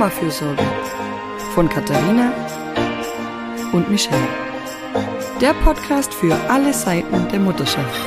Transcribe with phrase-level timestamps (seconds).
[0.00, 0.64] Mama-Fürsorge
[1.54, 2.32] von Katharina
[3.74, 4.16] und Michelle.
[5.42, 8.00] Der Podcast für alle Seiten der Mutterschaft.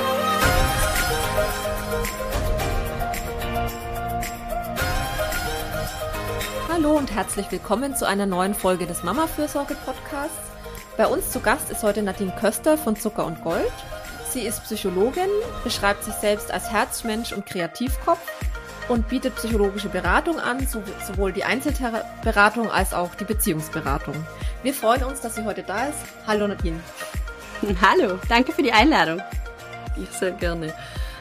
[6.68, 10.50] Hallo und herzlich willkommen zu einer neuen Folge des Mama-Fürsorge-Podcasts.
[10.98, 13.72] Bei uns zu Gast ist heute Nadine Köster von Zucker und Gold.
[14.32, 15.30] Sie ist Psychologin,
[15.64, 18.32] beschreibt sich selbst als Herzmensch und Kreativkopf
[18.90, 24.16] und bietet psychologische Beratung an, sowohl die Einzelberatung als auch die Beziehungsberatung.
[24.64, 26.00] Wir freuen uns, dass sie heute da ist.
[26.28, 26.80] Hallo Nadine.
[27.82, 29.22] Hallo, danke für die Einladung.
[29.96, 30.74] Ich sehr gerne.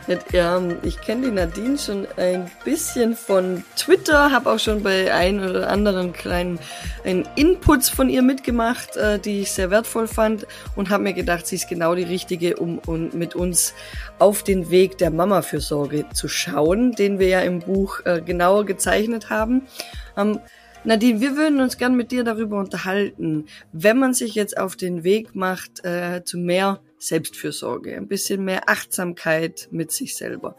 [0.09, 5.69] Ich kenne die Nadine schon ein bisschen von Twitter, habe auch schon bei ein oder
[5.69, 6.59] anderen kleinen
[7.37, 11.55] Inputs von ihr mitgemacht, äh, die ich sehr wertvoll fand und habe mir gedacht, sie
[11.55, 13.75] ist genau die richtige, um, um mit uns
[14.19, 19.31] auf den Weg der Mama-Fürsorge zu schauen, den wir ja im Buch äh, genauer gezeichnet
[19.31, 19.63] haben.
[20.17, 20.41] Ähm,
[20.85, 25.05] Nadine, wir würden uns gern mit dir darüber unterhalten, wenn man sich jetzt auf den
[25.05, 30.57] Weg macht äh, zu mehr Selbstfürsorge, ein bisschen mehr Achtsamkeit mit sich selber.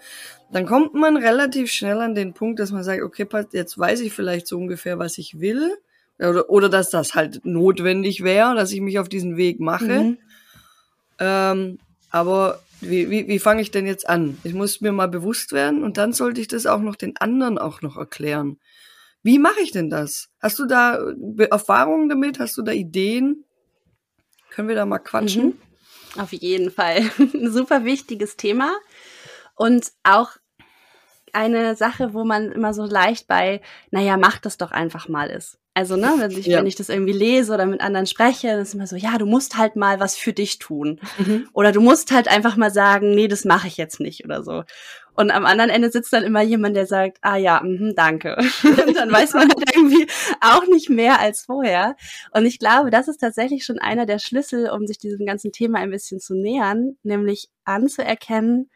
[0.52, 4.14] Dann kommt man relativ schnell an den Punkt, dass man sagt, okay, jetzt weiß ich
[4.14, 5.78] vielleicht so ungefähr, was ich will.
[6.20, 10.04] Oder, oder dass das halt notwendig wäre, dass ich mich auf diesen Weg mache.
[10.04, 10.18] Mhm.
[11.20, 11.80] Ähm,
[12.12, 14.38] aber wie, wie, wie fange ich denn jetzt an?
[14.44, 17.58] Ich muss mir mal bewusst werden und dann sollte ich das auch noch den anderen
[17.58, 18.60] auch noch erklären.
[19.24, 20.30] Wie mache ich denn das?
[20.40, 21.00] Hast du da
[21.50, 22.40] Erfahrungen damit?
[22.40, 23.46] Hast du da Ideen?
[24.50, 25.46] Können wir da mal quatschen?
[25.46, 25.54] Mhm.
[26.18, 27.10] Auf jeden Fall.
[27.18, 28.72] Ein super wichtiges Thema.
[29.56, 30.32] Und auch
[31.32, 33.62] eine Sache, wo man immer so leicht bei,
[33.92, 35.58] naja, mach das doch einfach mal ist.
[35.76, 36.60] Also, ne, wenn ich, ja.
[36.60, 39.26] wenn ich das irgendwie lese oder mit anderen spreche, dann ist immer so, ja, du
[39.26, 41.00] musst halt mal was für dich tun.
[41.18, 41.50] Mhm.
[41.52, 44.64] Oder du musst halt einfach mal sagen, nee, das mache ich jetzt nicht oder so.
[45.16, 48.36] Und am anderen Ende sitzt dann immer jemand, der sagt, ah ja, mh, danke.
[48.64, 50.08] Und dann weiß man halt irgendwie
[50.42, 51.96] auch nicht mehr als vorher.
[52.32, 55.80] Und ich glaube, das ist tatsächlich schon einer der Schlüssel, um sich diesem ganzen Thema
[55.80, 58.72] ein bisschen zu nähern, nämlich anzuerkennen,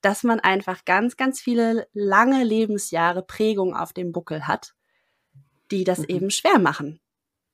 [0.00, 4.74] dass man einfach ganz, ganz viele lange Lebensjahre Prägung auf dem Buckel hat,
[5.70, 6.06] die das mhm.
[6.08, 7.00] eben schwer machen.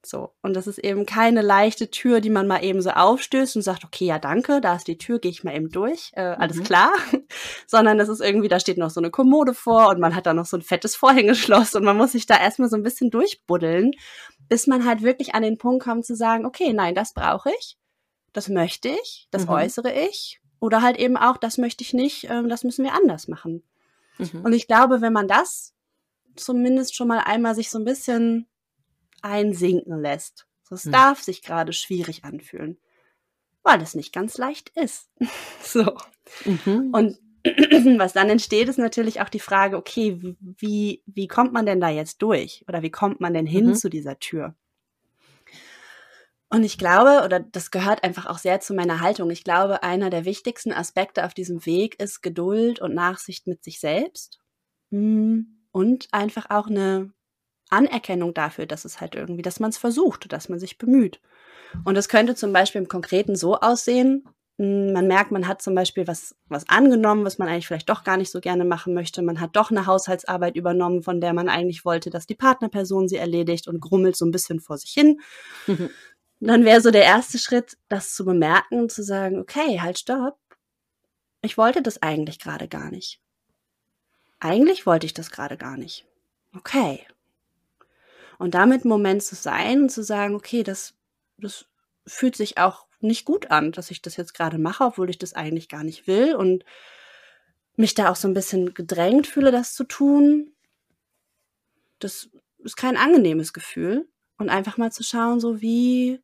[0.05, 0.35] So.
[0.43, 3.85] Und das ist eben keine leichte Tür, die man mal eben so aufstößt und sagt,
[3.85, 6.65] okay, ja, danke, da ist die Tür, gehe ich mal eben durch, äh, alles mhm.
[6.65, 6.93] klar.
[7.67, 10.35] Sondern das ist irgendwie, da steht noch so eine Kommode vor und man hat da
[10.35, 13.93] noch so ein fettes Vorhängeschloss und man muss sich da erstmal so ein bisschen durchbuddeln,
[14.49, 17.77] bis man halt wirklich an den Punkt kommt zu sagen, okay, nein, das brauche ich,
[18.33, 19.53] das möchte ich, das mhm.
[19.53, 20.41] äußere ich.
[20.59, 23.63] Oder halt eben auch, das möchte ich nicht, äh, das müssen wir anders machen.
[24.19, 24.43] Mhm.
[24.45, 25.75] Und ich glaube, wenn man das
[26.37, 28.49] zumindest schon mal einmal sich so ein bisschen
[29.23, 30.47] einsinken lässt.
[30.69, 30.93] Das hm.
[30.93, 32.79] darf sich gerade schwierig anfühlen,
[33.63, 35.11] weil es nicht ganz leicht ist.
[35.63, 35.97] so.
[36.45, 36.91] Mhm.
[36.93, 37.19] Und
[37.99, 41.89] was dann entsteht, ist natürlich auch die Frage, okay, wie, wie kommt man denn da
[41.89, 42.65] jetzt durch?
[42.69, 43.75] Oder wie kommt man denn hin mhm.
[43.75, 44.55] zu dieser Tür?
[46.49, 50.11] Und ich glaube, oder das gehört einfach auch sehr zu meiner Haltung, ich glaube, einer
[50.11, 54.39] der wichtigsten Aspekte auf diesem Weg ist Geduld und Nachsicht mit sich selbst.
[54.91, 55.65] Hm.
[55.73, 57.11] Und einfach auch eine
[57.73, 61.21] Anerkennung dafür, dass es halt irgendwie, dass man es versucht, dass man sich bemüht.
[61.85, 64.29] Und es könnte zum Beispiel im Konkreten so aussehen,
[64.59, 68.05] hm, man merkt, man hat zum Beispiel was, was angenommen, was man eigentlich vielleicht doch
[68.05, 69.23] gar nicht so gerne machen möchte.
[69.23, 73.17] Man hat doch eine Haushaltsarbeit übernommen, von der man eigentlich wollte, dass die Partnerperson sie
[73.17, 75.21] erledigt und grummelt so ein bisschen vor sich hin.
[75.67, 75.91] Mhm.
[76.41, 80.39] Dann wäre so der erste Schritt, das zu bemerken und zu sagen, okay, halt, stopp.
[81.41, 83.21] Ich wollte das eigentlich gerade gar nicht.
[84.41, 86.05] Eigentlich wollte ich das gerade gar nicht.
[86.57, 87.07] Okay,
[88.43, 90.95] und damit Moment zu sein und zu sagen, okay, das,
[91.39, 91.67] das
[92.07, 95.33] fühlt sich auch nicht gut an, dass ich das jetzt gerade mache, obwohl ich das
[95.33, 96.65] eigentlich gar nicht will und
[97.77, 100.53] mich da auch so ein bisschen gedrängt fühle, das zu tun.
[101.99, 104.09] Das ist kein angenehmes Gefühl.
[104.39, 106.21] Und einfach mal zu schauen, so wie,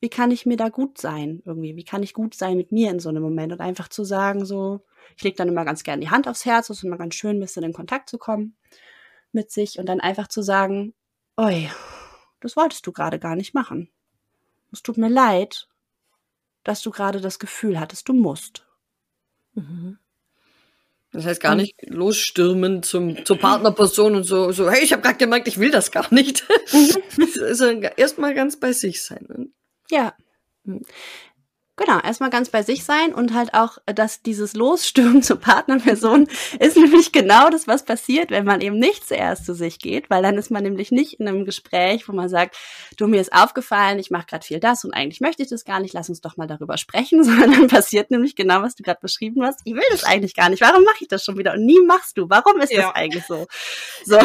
[0.00, 1.76] wie kann ich mir da gut sein irgendwie?
[1.76, 3.52] Wie kann ich gut sein mit mir in so einem Moment?
[3.52, 4.84] Und einfach zu sagen, so,
[5.16, 7.38] ich lege dann immer ganz gerne die Hand aufs Herz, es ist immer ganz schön,
[7.38, 8.56] ein bisschen in Kontakt zu kommen
[9.32, 10.94] mit sich und dann einfach zu sagen,
[11.36, 11.68] Oi,
[12.40, 13.90] das wolltest du gerade gar nicht machen.
[14.72, 15.68] Es tut mir leid,
[16.62, 18.66] dass du gerade das Gefühl hattest, du musst.
[19.54, 19.98] Mhm.
[21.12, 25.16] Das heißt gar nicht losstürmen zum, zur Partnerperson und so, so hey, ich habe gerade
[25.16, 26.44] gemerkt, ich will das gar nicht.
[26.72, 27.28] Mhm.
[27.40, 29.24] also erstmal ganz bei sich sein.
[29.28, 29.46] Ne?
[29.90, 30.14] Ja.
[31.76, 36.28] Genau, erstmal ganz bei sich sein und halt auch, dass dieses Losstürmen zur Partnerperson
[36.60, 40.22] ist nämlich genau das, was passiert, wenn man eben nicht zuerst zu sich geht, weil
[40.22, 42.56] dann ist man nämlich nicht in einem Gespräch, wo man sagt,
[42.96, 45.80] du mir ist aufgefallen, ich mache gerade viel das und eigentlich möchte ich das gar
[45.80, 49.00] nicht, lass uns doch mal darüber sprechen, sondern dann passiert nämlich genau, was du gerade
[49.00, 49.60] beschrieben hast.
[49.64, 50.60] Ich will das eigentlich gar nicht.
[50.60, 51.54] Warum mache ich das schon wieder?
[51.54, 52.30] Und nie machst du.
[52.30, 52.82] Warum ist ja.
[52.82, 53.46] das eigentlich so?
[54.04, 54.18] So,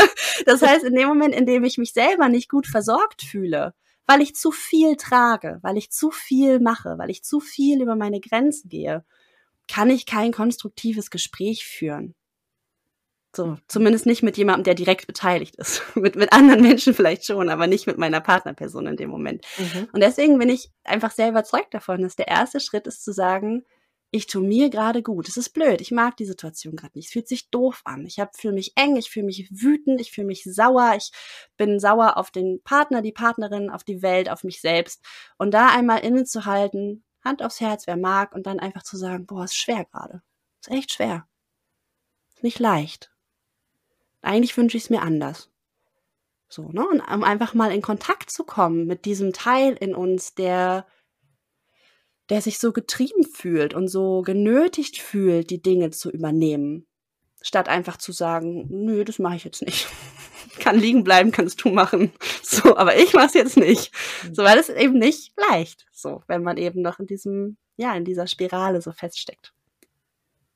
[0.46, 3.74] das heißt, in dem Moment, in dem ich mich selber nicht gut versorgt fühle,
[4.06, 7.96] weil ich zu viel trage, weil ich zu viel mache, weil ich zu viel über
[7.96, 9.04] meine Grenzen gehe,
[9.68, 12.14] kann ich kein konstruktives Gespräch führen.
[13.34, 15.82] So, zumindest nicht mit jemandem, der direkt beteiligt ist.
[15.96, 19.44] mit, mit anderen Menschen vielleicht schon, aber nicht mit meiner Partnerperson in dem Moment.
[19.58, 19.88] Mhm.
[19.92, 23.64] Und deswegen bin ich einfach sehr überzeugt davon, dass der erste Schritt ist zu sagen,
[24.14, 25.28] ich tue mir gerade gut.
[25.28, 25.80] Es ist blöd.
[25.80, 27.06] Ich mag die Situation gerade nicht.
[27.06, 28.06] Es fühlt sich doof an.
[28.06, 30.94] Ich fühle mich eng, ich fühle mich wütend, ich fühle mich sauer.
[30.96, 31.10] Ich
[31.56, 35.04] bin sauer auf den Partner, die Partnerin, auf die Welt, auf mich selbst.
[35.36, 39.44] Und da einmal innezuhalten, Hand aufs Herz, wer mag, und dann einfach zu sagen, boah,
[39.44, 40.22] ist schwer gerade.
[40.60, 41.26] Ist echt schwer.
[42.36, 43.10] Ist nicht leicht.
[44.22, 45.50] Eigentlich wünsche ich es mir anders.
[46.48, 46.86] So, ne?
[46.86, 50.86] Und um einfach mal in Kontakt zu kommen mit diesem Teil in uns, der
[52.30, 56.86] der sich so getrieben fühlt und so genötigt fühlt, die Dinge zu übernehmen,
[57.42, 59.86] statt einfach zu sagen, nö, das mache ich jetzt nicht.
[60.58, 62.12] Kann liegen bleiben, kannst du machen.
[62.42, 63.90] So, aber ich mache es jetzt nicht.
[64.32, 68.04] So, weil es eben nicht leicht, so, wenn man eben noch in diesem, ja, in
[68.04, 69.52] dieser Spirale so feststeckt.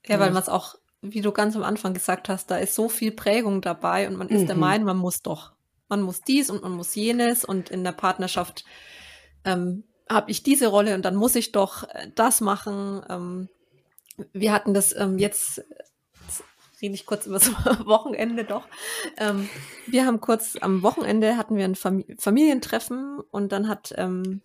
[0.06, 2.88] Ja, weil man es auch, wie du ganz am Anfang gesagt hast, da ist so
[2.88, 4.46] viel Prägung dabei und man ist mhm.
[4.46, 5.52] der Meinung, man muss doch.
[5.88, 8.64] Man muss dies und man muss jenes und in der Partnerschaft
[9.44, 13.02] ähm, habe ich diese Rolle und dann muss ich doch äh, das machen.
[13.08, 13.48] Ähm,
[14.32, 15.58] wir hatten das ähm, jetzt,
[16.26, 16.42] jetzt
[16.82, 17.52] rede ich kurz über das
[17.86, 18.64] Wochenende doch.
[19.16, 19.48] Ähm,
[19.86, 24.40] wir haben kurz am Wochenende hatten wir ein Fam Familientreffen und dann hat ähm,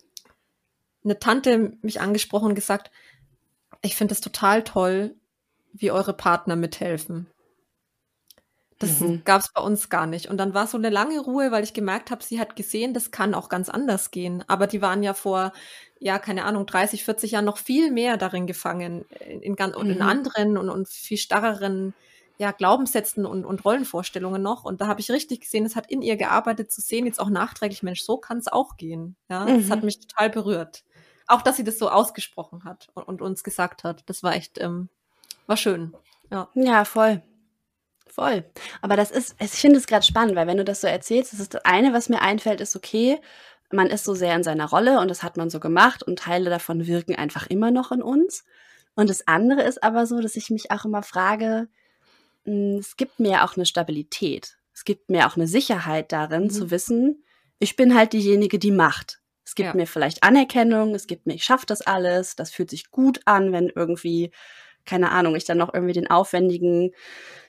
[1.04, 2.90] eine Tante mich angesprochen und gesagt,
[3.82, 5.14] ich finde es total toll,
[5.72, 7.26] wie eure Partner mithelfen.
[8.78, 9.22] Das mhm.
[9.24, 10.28] gab es bei uns gar nicht.
[10.28, 13.10] Und dann war so eine lange Ruhe, weil ich gemerkt habe, sie hat gesehen, das
[13.10, 14.44] kann auch ganz anders gehen.
[14.48, 15.52] Aber die waren ja vor,
[16.00, 19.98] ja, keine Ahnung, 30, 40 Jahren noch viel mehr darin gefangen, in, in, und in
[19.98, 20.02] mhm.
[20.02, 21.94] anderen und, und viel starreren
[22.36, 24.64] ja, Glaubenssätzen und, und Rollenvorstellungen noch.
[24.64, 27.30] Und da habe ich richtig gesehen, es hat in ihr gearbeitet zu sehen, jetzt auch
[27.30, 29.16] nachträglich, Mensch, so kann es auch gehen.
[29.30, 29.60] Ja, mhm.
[29.60, 29.86] das hat mhm.
[29.86, 30.84] mich total berührt.
[31.26, 34.02] Auch, dass sie das so ausgesprochen hat und, und uns gesagt hat.
[34.06, 34.88] Das war echt, ähm,
[35.46, 35.94] war schön.
[36.30, 37.22] Ja, ja voll.
[38.06, 38.44] Voll.
[38.80, 41.40] Aber das ist, ich finde es gerade spannend, weil wenn du das so erzählst, das
[41.40, 43.20] ist das eine, was mir einfällt, ist okay,
[43.72, 46.50] man ist so sehr in seiner Rolle und das hat man so gemacht und Teile
[46.50, 48.44] davon wirken einfach immer noch in uns.
[48.94, 51.68] Und das andere ist aber so, dass ich mich auch immer frage,
[52.44, 54.58] hm, es gibt mir auch eine Stabilität.
[54.72, 56.50] Es gibt mir auch eine Sicherheit darin, mhm.
[56.50, 57.24] zu wissen,
[57.58, 59.20] ich bin halt diejenige, die macht.
[59.44, 59.74] Es gibt ja.
[59.74, 63.52] mir vielleicht Anerkennung, es gibt mir, ich schaffe das alles, das fühlt sich gut an,
[63.52, 64.30] wenn irgendwie,
[64.84, 66.92] keine Ahnung, ich dann noch irgendwie den aufwendigen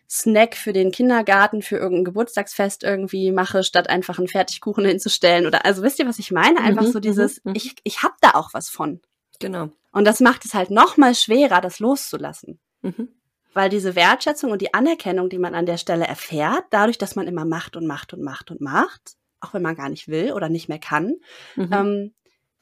[0.10, 5.48] Snack für den Kindergarten, für irgendein Geburtstagsfest irgendwie mache, statt einfach einen Fertigkuchen hinzustellen.
[5.48, 6.60] Oder also wisst ihr, was ich meine?
[6.60, 7.56] Einfach mhm, so dieses, mhm, mhm.
[7.56, 9.02] ich, ich hab da auch was von.
[9.40, 9.70] Genau.
[9.92, 12.60] Und das macht es halt noch mal schwerer, das loszulassen.
[12.82, 13.10] Mhm.
[13.54, 17.28] Weil diese Wertschätzung und die Anerkennung, die man an der Stelle erfährt, dadurch, dass man
[17.28, 20.50] immer macht und macht und macht und macht, auch wenn man gar nicht will oder
[20.50, 21.16] nicht mehr kann,
[21.56, 21.70] mhm.
[21.72, 22.14] ähm,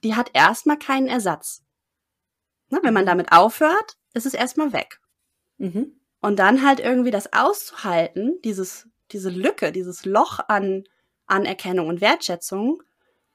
[0.03, 1.63] die hat erstmal keinen Ersatz.
[2.69, 3.07] Na, wenn man mhm.
[3.07, 4.99] damit aufhört, ist es erstmal weg.
[5.57, 5.99] Mhm.
[6.21, 10.83] Und dann halt irgendwie das auszuhalten, dieses, diese Lücke, dieses Loch an
[11.25, 12.81] Anerkennung und Wertschätzung,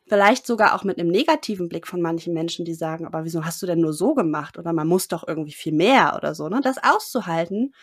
[0.07, 3.61] vielleicht sogar auch mit einem negativen Blick von manchen Menschen, die sagen, aber wieso hast
[3.63, 4.59] du denn nur so gemacht?
[4.59, 6.61] Oder man muss doch irgendwie viel mehr oder so, ne?
[6.63, 7.75] Das auszuhalten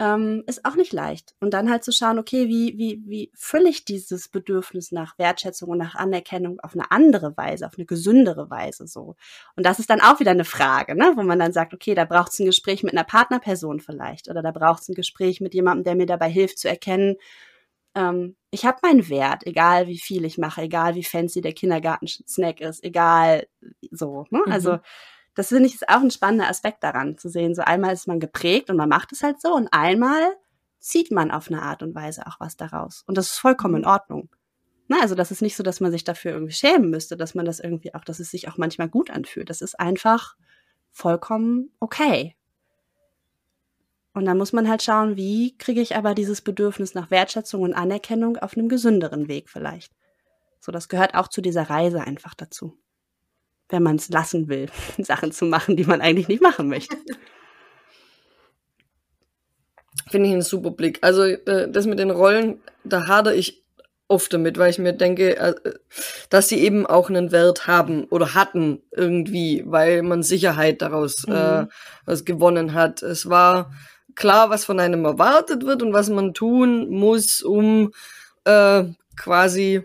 [0.00, 1.34] ähm, ist auch nicht leicht.
[1.40, 5.70] Und dann halt zu schauen, okay, wie, wie, wie fülle ich dieses Bedürfnis nach Wertschätzung
[5.70, 9.14] und nach Anerkennung auf eine andere Weise, auf eine gesündere Weise so.
[9.56, 11.12] Und das ist dann auch wieder eine Frage, ne?
[11.14, 14.42] wo man dann sagt, okay, da braucht es ein Gespräch mit einer Partnerperson vielleicht oder
[14.42, 17.16] da braucht es ein Gespräch mit jemandem, der mir dabei hilft zu erkennen,
[17.94, 22.60] ähm, ich habe meinen Wert, egal wie viel ich mache, egal wie fancy der Kindergarten-Snack
[22.60, 23.46] ist, egal
[23.90, 24.26] so.
[24.30, 24.42] Ne?
[24.48, 24.74] Also, mhm.
[24.74, 24.80] Also
[25.34, 27.54] das finde ich ist auch ein spannender Aspekt daran, zu sehen.
[27.54, 30.36] So einmal ist man geprägt und man macht es halt so und einmal
[30.78, 33.02] zieht man auf eine Art und Weise auch was daraus.
[33.06, 33.88] Und das ist vollkommen in mhm.
[33.88, 34.28] Ordnung.
[34.86, 37.46] Na, also das ist nicht so, dass man sich dafür irgendwie schämen müsste, dass man
[37.46, 39.48] das irgendwie auch, dass es sich auch manchmal gut anfühlt.
[39.50, 40.36] Das ist einfach
[40.92, 42.36] vollkommen okay.
[44.12, 47.74] Und dann muss man halt schauen, wie kriege ich aber dieses Bedürfnis nach Wertschätzung und
[47.74, 49.92] Anerkennung auf einem gesünderen Weg vielleicht.
[50.60, 52.78] So, das gehört auch zu dieser Reise einfach dazu
[53.68, 54.68] wenn man es lassen will,
[54.98, 56.96] Sachen zu machen, die man eigentlich nicht machen möchte.
[60.10, 60.98] Finde ich einen super Blick.
[61.02, 63.64] Also äh, das mit den Rollen, da hadere ich
[64.08, 65.54] oft damit, weil ich mir denke, äh,
[66.28, 71.34] dass sie eben auch einen Wert haben oder hatten irgendwie, weil man Sicherheit daraus mhm.
[71.34, 71.66] äh,
[72.04, 73.02] was gewonnen hat.
[73.02, 73.72] Es war
[74.14, 77.92] klar, was von einem erwartet wird und was man tun muss, um
[78.44, 78.84] äh,
[79.16, 79.84] quasi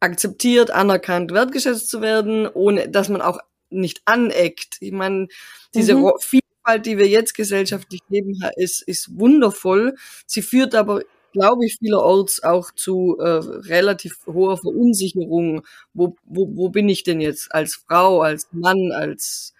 [0.00, 3.38] akzeptiert, anerkannt, wertgeschätzt zu werden, ohne dass man auch
[3.70, 4.76] nicht aneckt.
[4.80, 5.28] Ich meine,
[5.74, 6.12] diese mhm.
[6.18, 9.94] Vielfalt, die wir jetzt gesellschaftlich leben, ist, ist wundervoll.
[10.26, 11.02] Sie führt aber
[11.32, 13.28] glaube ich, vielerorts auch zu äh,
[13.68, 15.62] relativ hoher Verunsicherung.
[15.94, 19.54] Wo, wo, wo bin ich denn jetzt als Frau, als Mann, als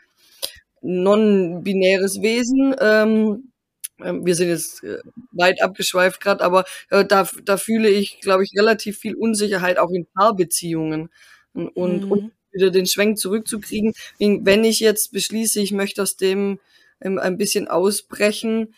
[0.82, 2.74] non-binäres Wesen?
[2.80, 3.52] Ähm,
[4.00, 4.98] wir sind jetzt äh,
[5.32, 9.90] weit abgeschweift gerade, aber äh, da, da fühle ich, glaube ich, relativ viel Unsicherheit auch
[9.90, 11.10] in Paarbeziehungen.
[11.52, 12.12] Und, mhm.
[12.12, 16.58] und wieder den Schwenk zurückzukriegen, wenn ich jetzt beschließe, ich möchte aus dem
[17.00, 18.74] ähm, ein bisschen ausbrechen,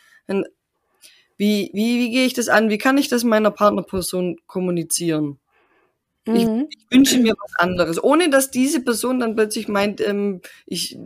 [1.36, 2.70] wie, wie, wie gehe ich das an?
[2.70, 5.38] Wie kann ich das meiner Partnerperson kommunizieren?
[6.26, 6.68] Mhm.
[6.70, 10.96] Ich, ich, wünsche mir was anderes, ohne dass diese Person dann plötzlich meint, ähm, ich,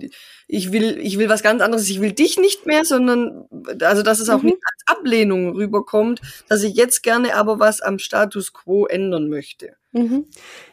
[0.46, 3.46] ich will, ich will was ganz anderes, ich will dich nicht mehr, sondern
[3.80, 4.48] also dass es auch mhm.
[4.48, 9.76] nicht als Ablehnung rüberkommt, dass ich jetzt gerne aber was am Status quo ändern möchte.
[9.92, 10.26] Mhm.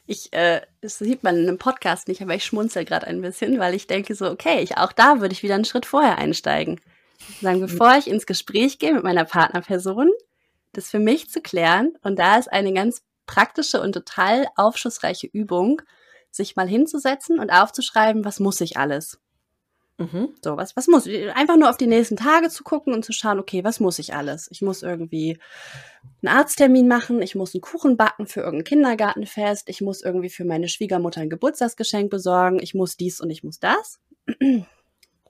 [0.07, 3.59] Ich, äh, das sieht man in einem Podcast nicht, aber ich schmunzel gerade ein bisschen,
[3.59, 6.81] weil ich denke so, okay, ich auch da würde ich wieder einen Schritt vorher einsteigen.
[7.41, 10.09] Sagen, bevor ich ins Gespräch gehe mit meiner Partnerperson,
[10.73, 11.93] das für mich zu klären.
[12.01, 15.81] Und da ist eine ganz praktische und total aufschlussreiche Übung,
[16.31, 19.19] sich mal hinzusetzen und aufzuschreiben, was muss ich alles.
[19.97, 20.33] Mhm.
[20.43, 21.31] So, was, was muss ich?
[21.33, 24.15] Einfach nur auf die nächsten Tage zu gucken und zu schauen, okay, was muss ich
[24.15, 24.47] alles?
[24.49, 25.37] Ich muss irgendwie
[26.23, 30.45] einen Arzttermin machen, ich muss einen Kuchen backen für irgendein Kindergartenfest, ich muss irgendwie für
[30.45, 33.99] meine Schwiegermutter ein Geburtstagsgeschenk besorgen, ich muss dies und ich muss das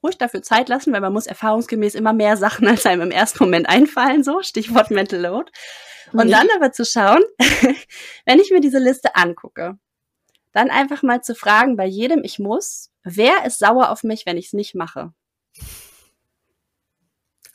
[0.04, 3.44] ruhig dafür Zeit lassen, weil man muss erfahrungsgemäß immer mehr Sachen als einem im ersten
[3.44, 5.52] Moment einfallen, so Stichwort Mental Load.
[6.12, 6.40] Und ja.
[6.40, 7.24] dann aber zu schauen,
[8.26, 9.78] wenn ich mir diese Liste angucke,
[10.52, 14.38] dann einfach mal zu fragen bei jedem Ich muss, wer ist sauer auf mich, wenn
[14.38, 15.14] ich es nicht mache?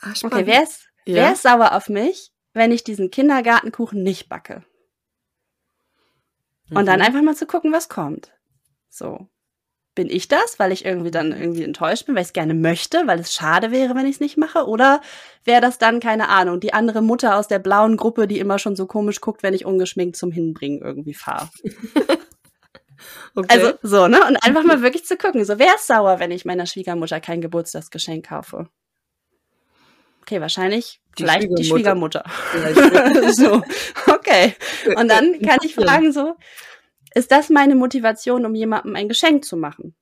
[0.01, 1.15] Ah, okay, wer ist, ja.
[1.15, 4.65] wer ist sauer auf mich, wenn ich diesen Kindergartenkuchen nicht backe?
[6.71, 6.87] Und mhm.
[6.87, 8.33] dann einfach mal zu gucken, was kommt.
[8.89, 9.29] So
[9.99, 13.09] bin ich das, weil ich irgendwie dann irgendwie enttäuscht bin, weil ich es gerne möchte,
[13.09, 14.69] weil es schade wäre, wenn ich es nicht mache?
[14.69, 15.01] Oder
[15.43, 18.77] wäre das dann, keine Ahnung, die andere Mutter aus der blauen Gruppe, die immer schon
[18.77, 21.49] so komisch guckt, wenn ich ungeschminkt zum Hinbringen irgendwie fahre?
[23.35, 23.49] okay.
[23.49, 24.25] Also so, ne?
[24.25, 27.41] Und einfach mal wirklich zu gucken, so, wer ist sauer, wenn ich meiner Schwiegermutter kein
[27.41, 28.69] Geburtstagsgeschenk kaufe?
[30.23, 32.23] Okay, wahrscheinlich die vielleicht Schwiegermutter.
[32.55, 33.33] die Schwiegermutter.
[33.33, 33.63] so,
[34.07, 34.55] okay.
[34.95, 36.37] Und dann kann ich fragen so,
[37.19, 39.95] ist das meine Motivation, um jemandem ein Geschenk zu machen?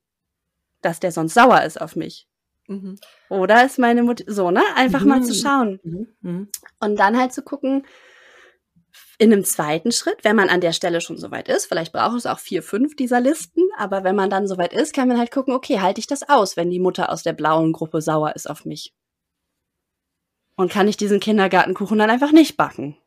[0.83, 2.29] Dass der sonst sauer ist auf mich.
[2.69, 2.99] Mhm.
[3.31, 4.63] Oder ist meine Motivation, so, ne?
[4.75, 5.09] Einfach mhm.
[5.09, 5.37] mal zu mhm.
[5.37, 5.81] schauen.
[5.83, 6.07] Mhm.
[6.21, 6.49] mhm.
[6.81, 7.87] Und dann halt zu gucken,
[9.19, 12.27] in einem zweiten Schritt, wenn man an der Stelle schon soweit ist, vielleicht braucht es
[12.27, 15.55] auch vier, fünf dieser Listen, aber wenn man dann soweit ist, kann man halt gucken,
[15.55, 18.67] okay, halte ich das aus, wenn die Mutter aus der blauen Gruppe sauer ist auf
[18.67, 18.95] mich?
[20.57, 22.99] Und kann ich diesen Kindergartenkuchen dann einfach nicht backen?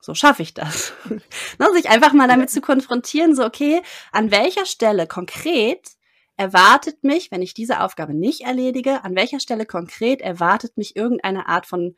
[0.00, 0.92] So schaffe ich das.
[1.08, 5.90] ne, sich einfach mal damit zu konfrontieren, so okay, an welcher Stelle konkret
[6.36, 11.48] erwartet mich, wenn ich diese Aufgabe nicht erledige, an welcher Stelle konkret erwartet mich irgendeine
[11.48, 11.96] Art von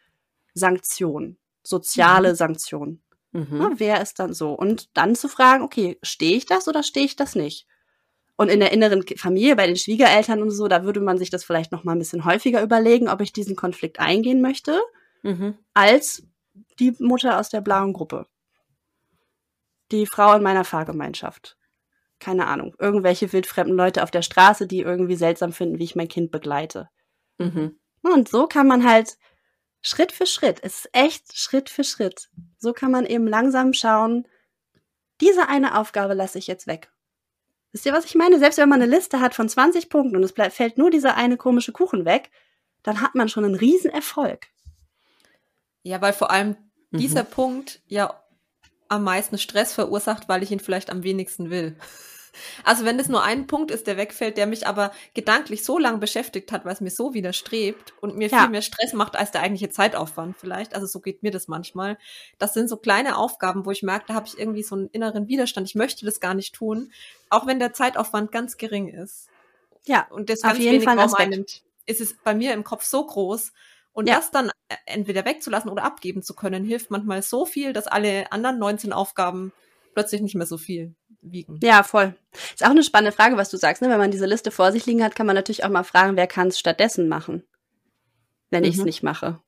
[0.52, 2.34] Sanktion, soziale mhm.
[2.34, 3.02] Sanktion.
[3.30, 3.46] Mhm.
[3.52, 4.52] Na, wer ist dann so?
[4.52, 7.66] Und dann zu fragen, okay, stehe ich das oder stehe ich das nicht?
[8.36, 11.44] Und in der inneren Familie, bei den Schwiegereltern und so, da würde man sich das
[11.44, 14.80] vielleicht noch mal ein bisschen häufiger überlegen, ob ich diesen Konflikt eingehen möchte,
[15.22, 15.56] mhm.
[15.74, 16.24] als
[16.78, 18.26] die Mutter aus der blauen Gruppe.
[19.90, 21.56] Die Frau in meiner Fahrgemeinschaft.
[22.18, 22.74] Keine Ahnung.
[22.78, 26.88] Irgendwelche wildfremden Leute auf der Straße, die irgendwie seltsam finden, wie ich mein Kind begleite.
[27.38, 27.78] Mhm.
[28.02, 29.16] Und so kann man halt
[29.82, 32.28] Schritt für Schritt, es ist echt Schritt für Schritt.
[32.58, 34.28] So kann man eben langsam schauen,
[35.20, 36.92] diese eine Aufgabe lasse ich jetzt weg.
[37.72, 38.38] Wisst ihr, was ich meine?
[38.38, 41.36] Selbst wenn man eine Liste hat von 20 Punkten und es fällt nur dieser eine
[41.36, 42.30] komische Kuchen weg,
[42.82, 44.48] dann hat man schon einen riesen Erfolg.
[45.82, 46.56] Ja, weil vor allem
[46.90, 46.98] mhm.
[46.98, 48.22] dieser Punkt ja
[48.88, 51.76] am meisten Stress verursacht, weil ich ihn vielleicht am wenigsten will.
[52.64, 55.98] Also wenn es nur ein Punkt ist, der wegfällt, der mich aber gedanklich so lange
[55.98, 58.40] beschäftigt hat, weil es mir so widerstrebt und mir ja.
[58.40, 60.74] viel mehr Stress macht als der eigentliche Zeitaufwand vielleicht.
[60.74, 61.98] Also so geht mir das manchmal.
[62.38, 65.28] Das sind so kleine Aufgaben, wo ich merke, da habe ich irgendwie so einen inneren
[65.28, 65.68] Widerstand.
[65.68, 66.90] Ich möchte das gar nicht tun,
[67.28, 69.28] auch wenn der Zeitaufwand ganz gering ist.
[69.84, 72.64] Ja, und das ganz auf jeden wenig Fall Raum einnimmt, ist es bei mir im
[72.64, 73.52] Kopf so groß,
[73.92, 74.16] und ja.
[74.16, 78.30] das dann äh, entweder wegzulassen oder abgeben zu können, hilft manchmal so viel, dass alle
[78.32, 79.52] anderen 19 Aufgaben
[79.94, 81.60] plötzlich nicht mehr so viel wiegen.
[81.62, 82.14] Ja, voll.
[82.32, 83.82] Ist auch eine spannende Frage, was du sagst.
[83.82, 83.90] Ne?
[83.90, 86.26] Wenn man diese Liste vor sich liegen hat, kann man natürlich auch mal fragen, wer
[86.26, 87.44] kann es stattdessen machen,
[88.50, 88.68] wenn mhm.
[88.68, 89.40] ich es nicht mache.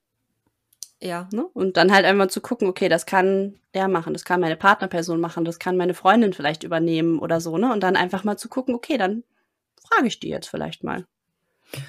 [1.01, 1.29] Ja.
[1.33, 1.47] Ne?
[1.53, 5.21] Und dann halt einmal zu gucken, okay, das kann der machen, das kann meine Partnerperson
[5.21, 7.73] machen, das kann meine Freundin vielleicht übernehmen oder so, ne?
[7.73, 9.25] Und dann einfach mal zu gucken, okay, dann
[9.89, 11.05] frage ich die jetzt vielleicht mal.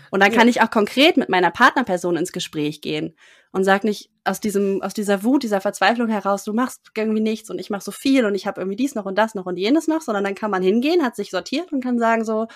[0.09, 3.15] Und dann kann ich auch konkret mit meiner Partnerperson ins Gespräch gehen
[3.51, 7.49] und sag nicht aus diesem, aus dieser Wut, dieser Verzweiflung heraus, du machst irgendwie nichts
[7.49, 9.57] und ich mache so viel und ich habe irgendwie dies noch und das noch und
[9.57, 12.47] jenes noch, sondern dann kann man hingehen, hat sich sortiert und kann sagen so,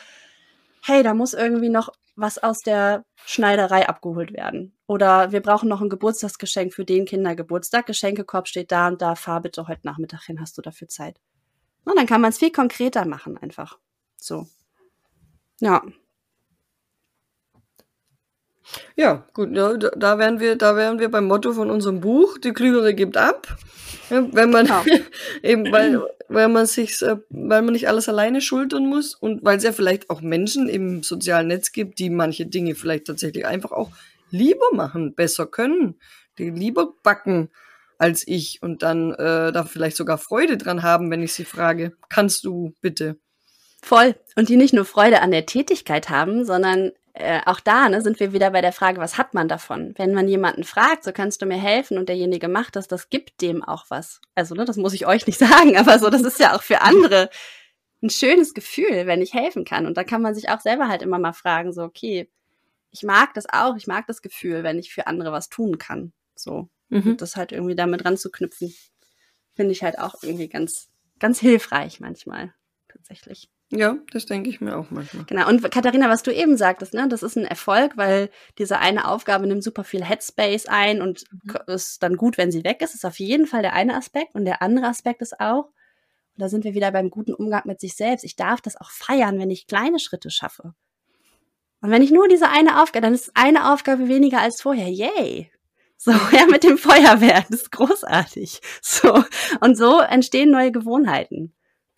[0.84, 4.76] hey, da muss irgendwie noch was aus der Schneiderei abgeholt werden.
[4.88, 7.86] Oder wir brauchen noch ein Geburtstagsgeschenk für den Kindergeburtstag.
[7.86, 11.20] Geschenkekorb steht da und da, fahr bitte heute Nachmittag hin, hast du dafür Zeit.
[11.86, 13.78] Und dann kann man es viel konkreter machen einfach.
[14.18, 14.48] So.
[15.62, 15.82] Ja.
[18.96, 22.54] Ja, gut, ja, da wären wir, da wären wir beim Motto von unserem Buch, die
[22.54, 23.48] Klügere gibt ab.
[24.10, 24.84] Ja, wenn man ja.
[25.44, 29.58] eben, weil, weil man sich, äh, weil man nicht alles alleine schultern muss und weil
[29.58, 33.72] es ja vielleicht auch Menschen im sozialen Netz gibt, die manche Dinge vielleicht tatsächlich einfach
[33.72, 33.92] auch
[34.32, 35.96] lieber machen, besser können,
[36.38, 37.50] die lieber backen
[37.98, 41.94] als ich und dann äh, da vielleicht sogar Freude dran haben, wenn ich sie frage,
[42.08, 43.18] kannst du bitte?
[43.82, 44.16] Voll.
[44.36, 48.20] Und die nicht nur Freude an der Tätigkeit haben, sondern äh, auch da ne, sind
[48.20, 49.94] wir wieder bei der Frage, was hat man davon?
[49.98, 53.42] Wenn man jemanden fragt, so kannst du mir helfen und derjenige macht das, das gibt
[53.42, 54.22] dem auch was.
[54.36, 56.82] Also, ne, das muss ich euch nicht sagen, aber so, das ist ja auch für
[56.82, 57.30] andere
[58.02, 59.86] ein schönes Gefühl, wenn ich helfen kann.
[59.86, 62.30] Und da kann man sich auch selber halt immer mal fragen, so, okay,
[62.92, 66.14] ich mag das auch, ich mag das Gefühl, wenn ich für andere was tun kann.
[66.36, 66.70] So.
[66.90, 67.18] Mhm.
[67.18, 68.74] das halt irgendwie damit ranzuknüpfen,
[69.54, 70.90] finde ich halt auch irgendwie ganz,
[71.20, 72.54] ganz hilfreich manchmal.
[72.88, 73.50] Tatsächlich.
[73.72, 75.26] Ja, das denke ich mir auch manchmal.
[75.26, 75.48] Genau.
[75.48, 79.46] Und Katharina, was du eben sagtest, ne, das ist ein Erfolg, weil diese eine Aufgabe
[79.46, 81.56] nimmt super viel Headspace ein und mhm.
[81.68, 82.94] ist dann gut, wenn sie weg ist.
[82.94, 84.34] Das ist auf jeden Fall der eine Aspekt.
[84.34, 87.80] Und der andere Aspekt ist auch, und da sind wir wieder beim guten Umgang mit
[87.80, 88.24] sich selbst.
[88.24, 90.74] Ich darf das auch feiern, wenn ich kleine Schritte schaffe.
[91.82, 94.90] Und wenn ich nur diese eine Aufgabe, dann ist eine Aufgabe weniger als vorher.
[94.90, 95.52] Yay!
[95.96, 97.46] So, ja, mit dem Feuerwehr.
[97.50, 98.62] Das ist großartig.
[98.82, 99.24] So.
[99.60, 101.54] Und so entstehen neue Gewohnheiten.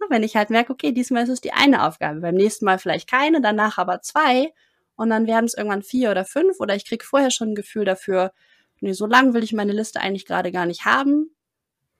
[0.09, 3.09] Wenn ich halt merke, okay, diesmal ist es die eine Aufgabe, beim nächsten Mal vielleicht
[3.09, 4.53] keine, danach aber zwei
[4.95, 7.85] und dann werden es irgendwann vier oder fünf oder ich kriege vorher schon ein Gefühl
[7.85, 8.33] dafür,
[8.81, 11.35] nee, so lang will ich meine Liste eigentlich gerade gar nicht haben.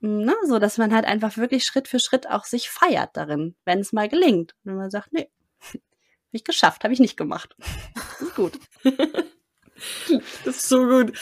[0.00, 0.34] Hm, ne?
[0.46, 3.92] So, dass man halt einfach wirklich Schritt für Schritt auch sich feiert darin, wenn es
[3.92, 4.54] mal gelingt.
[4.64, 5.30] Wenn man sagt, nee,
[5.72, 5.80] habe
[6.32, 7.56] ich geschafft, habe ich nicht gemacht.
[7.94, 8.52] Das ist gut.
[10.44, 11.12] Das ist so gut.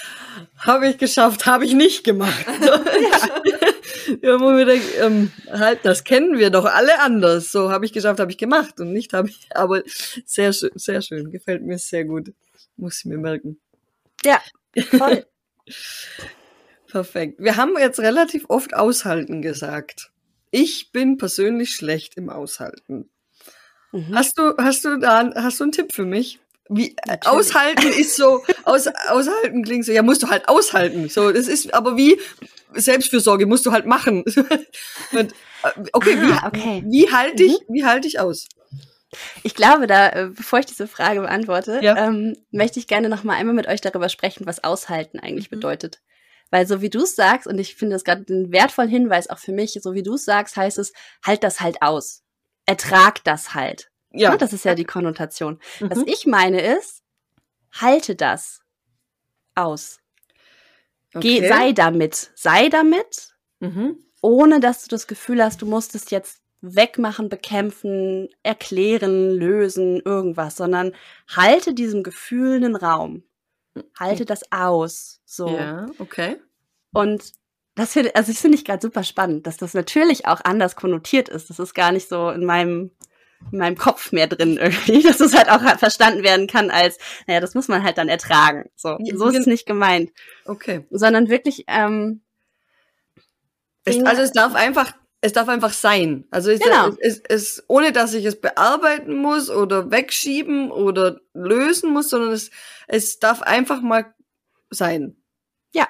[0.58, 2.46] Habe ich geschafft, habe ich nicht gemacht.
[2.60, 3.69] ja.
[4.22, 7.52] ja, wo wir denken, ähm, halt, das kennen wir doch alle anders.
[7.52, 9.48] So, habe ich geschafft, habe ich gemacht und nicht habe ich.
[9.54, 9.82] Aber
[10.24, 11.30] sehr schön, sehr schön.
[11.30, 12.32] Gefällt mir sehr gut.
[12.76, 13.60] Muss ich mir merken.
[14.24, 14.40] Ja,
[14.90, 15.26] voll.
[16.90, 17.38] Perfekt.
[17.38, 20.10] Wir haben jetzt relativ oft aushalten gesagt.
[20.50, 23.08] Ich bin persönlich schlecht im Aushalten.
[23.92, 24.14] Mhm.
[24.14, 26.40] Hast du, hast du da, hast du einen Tipp für mich?
[26.68, 27.26] Wie Natürlich.
[27.26, 31.08] aushalten ist so, aus, aushalten klingt so, ja, musst du halt aushalten.
[31.08, 32.20] So, das ist aber wie
[32.74, 34.24] Selbstfürsorge musst du halt machen.
[35.12, 36.84] Und, äh, okay, ah, wie, okay.
[36.86, 37.74] wie halte ich, mhm.
[37.74, 38.46] wie halte ich aus?
[39.42, 41.96] Ich glaube, da, äh, bevor ich diese Frage beantworte, ja.
[41.96, 45.56] ähm, möchte ich gerne noch mal einmal mit euch darüber sprechen, was aushalten eigentlich mhm.
[45.56, 46.00] bedeutet.
[46.50, 49.38] Weil so wie du es sagst, und ich finde das gerade einen wertvollen Hinweis auch
[49.38, 50.92] für mich, so wie du es sagst, heißt es,
[51.24, 52.22] halt das halt aus.
[52.66, 53.90] Ertrag das halt.
[54.12, 54.30] Ja.
[54.30, 55.60] Ne, das ist ja die Konnotation.
[55.80, 55.90] Mhm.
[55.90, 57.02] Was ich meine ist,
[57.72, 58.60] halte das
[59.54, 60.00] aus.
[61.14, 61.40] Okay.
[61.40, 62.30] Geh, sei damit.
[62.34, 63.98] Sei damit, mhm.
[64.22, 70.56] ohne dass du das Gefühl hast, du musst es jetzt wegmachen, bekämpfen, erklären, lösen, irgendwas,
[70.56, 70.92] sondern
[71.28, 73.24] halte diesem Gefühl einen Raum.
[73.98, 75.20] Halte das aus.
[75.24, 75.48] So.
[75.48, 76.36] Ja, okay.
[76.92, 77.32] Und
[77.74, 81.28] das finde, also ich finde ich gerade super spannend, dass das natürlich auch anders konnotiert
[81.28, 81.50] ist.
[81.50, 82.90] Das ist gar nicht so in meinem
[83.52, 87.40] in meinem Kopf mehr drin irgendwie, dass es halt auch verstanden werden kann als, naja,
[87.40, 88.70] das muss man halt dann ertragen.
[88.76, 90.10] So, so ist es nicht gemeint.
[90.44, 90.84] Okay.
[90.90, 92.20] Sondern wirklich, ähm,
[93.84, 96.26] es, also es darf einfach, es darf einfach sein.
[96.30, 96.88] Also es, genau.
[96.88, 102.32] es, es, es, ohne dass ich es bearbeiten muss oder wegschieben oder lösen muss, sondern
[102.32, 102.50] es,
[102.88, 104.14] es darf einfach mal
[104.70, 105.16] sein.
[105.72, 105.88] Ja.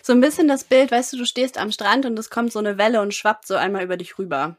[0.00, 2.60] So ein bisschen das Bild, weißt du, du stehst am Strand und es kommt so
[2.60, 4.56] eine Welle und schwappt so einmal über dich rüber.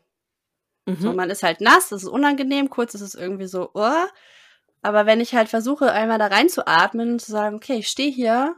[0.85, 0.97] Mhm.
[0.99, 4.05] So, man ist halt nass, das ist unangenehm, kurz ist es irgendwie so, oh.
[4.81, 8.55] Aber wenn ich halt versuche, einmal da reinzuatmen und zu sagen, okay, ich stehe hier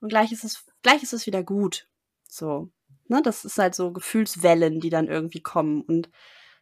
[0.00, 1.86] und gleich ist es, gleich ist es wieder gut.
[2.28, 2.70] So.
[3.08, 5.82] Ne, das ist halt so Gefühlswellen, die dann irgendwie kommen.
[5.82, 6.08] Und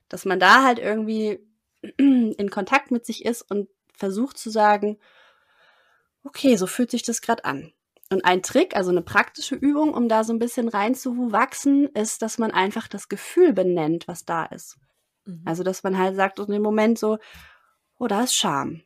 [0.09, 1.39] dass man da halt irgendwie
[1.97, 4.99] in Kontakt mit sich ist und versucht zu sagen,
[6.25, 7.73] okay, so fühlt sich das gerade an.
[8.13, 12.37] Und ein Trick, also eine praktische Übung, um da so ein bisschen reinzuwachsen, ist, dass
[12.37, 14.79] man einfach das Gefühl benennt, was da ist.
[15.25, 15.43] Mhm.
[15.47, 17.19] Also, dass man halt sagt in dem Moment so,
[17.99, 18.83] oh, da ist Scham.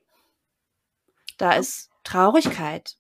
[1.39, 2.97] Da ist Traurigkeit.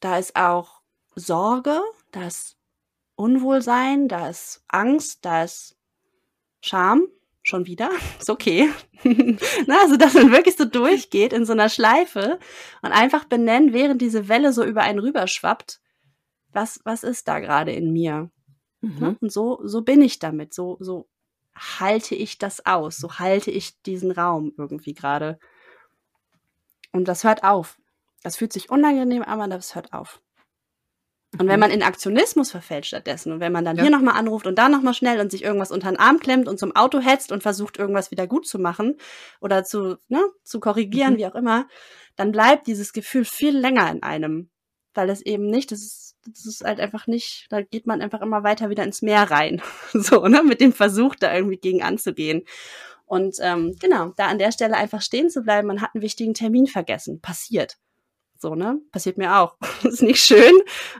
[0.00, 0.80] Da ist auch
[1.14, 1.80] Sorge,
[2.10, 2.56] da ist
[3.14, 5.76] Unwohlsein, da ist Angst, da ist
[6.60, 7.06] Scham,
[7.42, 8.70] schon wieder, ist okay.
[9.66, 12.38] Na, also, dass man wirklich so durchgeht in so einer Schleife
[12.82, 15.80] und einfach benennen, während diese Welle so über einen rüberschwappt,
[16.52, 18.30] was, was ist da gerade in mir?
[18.80, 18.98] Mhm.
[18.98, 19.16] Ne?
[19.20, 21.08] Und so, so bin ich damit, so, so
[21.54, 25.38] halte ich das aus, so halte ich diesen Raum irgendwie gerade.
[26.92, 27.78] Und das hört auf.
[28.22, 30.21] Das fühlt sich unangenehm an, aber das hört auf.
[31.38, 31.60] Und wenn mhm.
[31.60, 33.82] man in Aktionismus verfällt stattdessen und wenn man dann ja.
[33.82, 36.58] hier nochmal anruft und da nochmal schnell und sich irgendwas unter den Arm klemmt und
[36.58, 38.96] zum Auto hetzt und versucht, irgendwas wieder gut zu machen
[39.40, 41.18] oder zu, ne, zu korrigieren, mhm.
[41.18, 41.66] wie auch immer,
[42.16, 44.50] dann bleibt dieses Gefühl viel länger in einem.
[44.94, 48.20] Weil es eben nicht, das ist, das ist halt einfach nicht, da geht man einfach
[48.20, 49.62] immer weiter wieder ins Meer rein.
[49.94, 52.44] so, ne, mit dem Versuch, da irgendwie gegen anzugehen.
[53.06, 56.34] Und ähm, genau, da an der Stelle einfach stehen zu bleiben, man hat einen wichtigen
[56.34, 57.20] Termin vergessen.
[57.20, 57.78] Passiert.
[58.42, 58.80] So, ne?
[58.90, 59.56] Passiert mir auch.
[59.84, 60.52] ist nicht schön.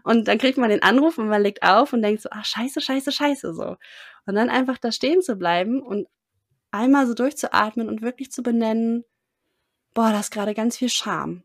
[0.05, 2.81] Und dann kriegt man den Anruf und man legt auf und denkt so, ach, scheiße,
[2.81, 3.76] scheiße, scheiße, so.
[4.26, 6.07] Und dann einfach da stehen zu bleiben und
[6.70, 9.05] einmal so durchzuatmen und wirklich zu benennen,
[9.92, 11.42] boah, da ist gerade ganz viel Scham.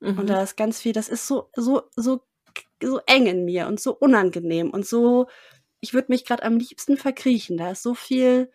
[0.00, 0.18] Mhm.
[0.18, 2.22] Und da ist ganz viel, das ist so, so, so,
[2.82, 5.28] so eng in mir und so unangenehm und so,
[5.78, 7.56] ich würde mich gerade am liebsten verkriechen.
[7.56, 8.50] Da ist so viel,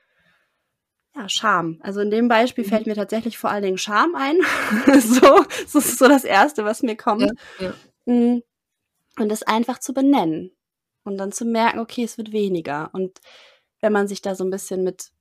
[1.16, 1.80] ja, Scham.
[1.82, 2.70] Also in dem Beispiel mhm.
[2.70, 4.38] fällt mir tatsächlich vor allen Dingen Scham ein.
[5.00, 7.32] so, das ist so das Erste, was mir kommt.
[7.60, 7.74] Ja,
[8.06, 8.14] ja.
[8.14, 8.44] Mm.
[9.18, 10.52] Und das einfach zu benennen.
[11.04, 12.90] Und dann zu merken, okay, es wird weniger.
[12.94, 13.20] Und
[13.82, 15.12] wenn man sich da so ein bisschen mit,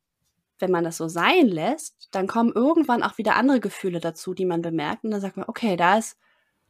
[0.59, 4.45] wenn man das so sein lässt, dann kommen irgendwann auch wieder andere Gefühle dazu, die
[4.45, 5.05] man bemerkt.
[5.05, 6.19] Und dann sagt man, okay, da ist,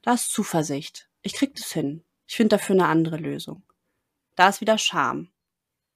[0.02, 1.08] da ist Zuversicht.
[1.22, 2.04] Ich krieg das hin.
[2.26, 3.64] Ich finde dafür eine andere Lösung.
[4.36, 5.30] Da ist wieder Scham.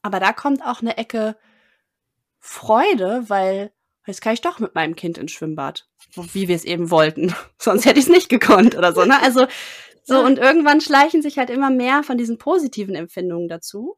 [0.03, 1.37] Aber da kommt auch eine Ecke,
[2.47, 3.73] Freude, weil
[4.07, 7.35] jetzt kann ich doch mit meinem Kind ins Schwimmbad, wie wir es eben wollten.
[7.59, 9.05] Sonst hätte ich es nicht gekonnt oder so.
[9.05, 9.21] Ne?
[9.23, 9.47] Also
[10.03, 13.97] so und irgendwann schleichen sich halt immer mehr von diesen positiven Empfindungen dazu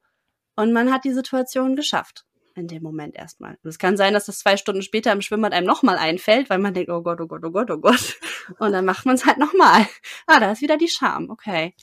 [0.54, 3.58] und man hat die Situation geschafft in dem Moment erstmal.
[3.62, 6.58] Und es kann sein, dass das zwei Stunden später im Schwimmbad einem nochmal einfällt, weil
[6.58, 8.16] man denkt, oh Gott, oh Gott, oh Gott, oh Gott.
[8.60, 9.86] Und dann macht man es halt nochmal.
[10.26, 11.28] Ah, da ist wieder die Scham.
[11.30, 11.74] Okay.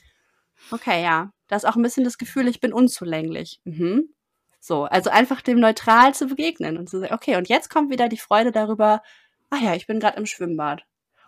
[0.70, 1.30] Okay, ja.
[1.46, 3.60] Da ist auch ein bisschen das Gefühl, ich bin unzulänglich.
[3.64, 4.14] Mhm.
[4.66, 8.08] So, also einfach dem neutral zu begegnen und zu sagen, okay, und jetzt kommt wieder
[8.08, 9.02] die Freude darüber,
[9.50, 10.86] ach ja, ich bin gerade im Schwimmbad.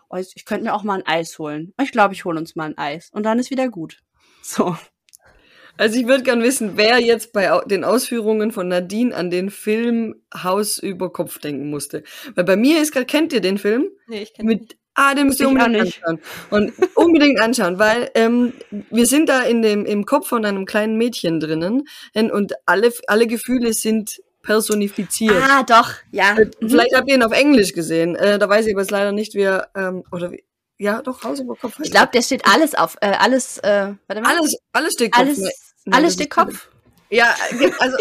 [0.09, 1.71] Oh, ich, könnte mir auch mal ein Eis holen.
[1.79, 3.11] Ich glaube, ich hole uns mal ein Eis.
[3.11, 3.99] Und dann ist wieder gut.
[4.41, 4.75] So.
[5.77, 10.15] Also ich würde gern wissen, wer jetzt bei den Ausführungen von Nadine an den Film
[10.33, 12.01] Haus über Kopf denken musste.
[12.33, 13.91] Weil bei mir ist gerade, kennt ihr den Film?
[14.07, 16.19] Nee, ich kenne Mit Ah, den müsst ihr unbedingt anschauen.
[16.49, 18.53] Und unbedingt anschauen, weil ähm,
[18.89, 23.27] wir sind da in dem, im Kopf von einem kleinen Mädchen drinnen und alle, alle
[23.27, 25.35] Gefühle sind personifiziert.
[25.35, 26.35] Ah, doch, ja.
[26.35, 28.15] Äh, vielleicht habt ihr ihn auf Englisch gesehen.
[28.15, 30.43] Äh, da weiß ich aber jetzt leider nicht, wie er, ähm, oder wie,
[30.79, 31.75] ja, doch, Haus über Kopf.
[31.83, 34.35] Ich glaube, der steht alles auf, äh, alles, äh, warte mal.
[34.35, 35.21] Alles, alles steht Kopf.
[35.21, 36.69] Alles, alles steht Kopf.
[37.11, 37.35] Ja,
[37.77, 37.97] also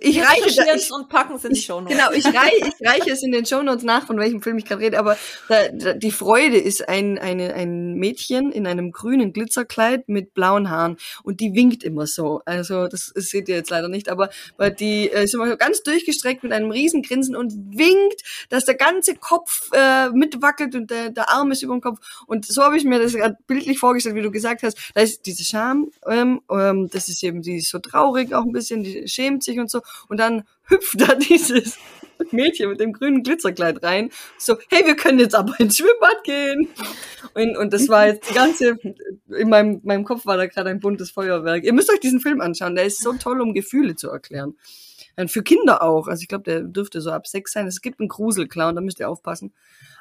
[0.00, 1.96] ich reiche da, ich, und packen es in die Shownotes.
[1.96, 4.82] Genau, ich reiche, ich reiche es in den Shownotes nach, von welchem Film ich gerade
[4.82, 5.16] rede, aber
[5.48, 10.68] da, da, die Freude ist ein, eine, ein Mädchen in einem grünen Glitzerkleid mit blauen
[10.68, 12.42] Haaren und die winkt immer so.
[12.44, 15.82] Also das, das seht ihr jetzt leider nicht, aber weil die äh, ist immer ganz
[15.82, 21.10] durchgestreckt mit einem riesen Grinsen und winkt, dass der ganze Kopf äh, mitwackelt und der,
[21.10, 21.98] der Arm ist über dem Kopf.
[22.26, 24.76] Und so habe ich mir das gerade bildlich vorgestellt, wie du gesagt hast.
[24.94, 28.52] Da ist diese Scham, ähm, ähm, das ist eben, die ist so traurig auch ein
[28.52, 29.82] bisschen, die schämt sich und so.
[30.08, 31.78] Und dann hüpft da dieses
[32.30, 34.10] Mädchen mit dem grünen Glitzerkleid rein.
[34.38, 36.68] So, hey, wir können jetzt aber ins Schwimmbad gehen.
[37.34, 38.78] Und, und das war jetzt die ganze,
[39.28, 41.64] in meinem, meinem Kopf war da gerade ein buntes Feuerwerk.
[41.64, 44.56] Ihr müsst euch diesen Film anschauen, der ist so toll, um Gefühle zu erklären.
[45.16, 46.06] Und für Kinder auch.
[46.06, 47.66] Also ich glaube, der dürfte so ab sechs sein.
[47.66, 49.52] Es gibt einen Gruselclown, da müsst ihr aufpassen.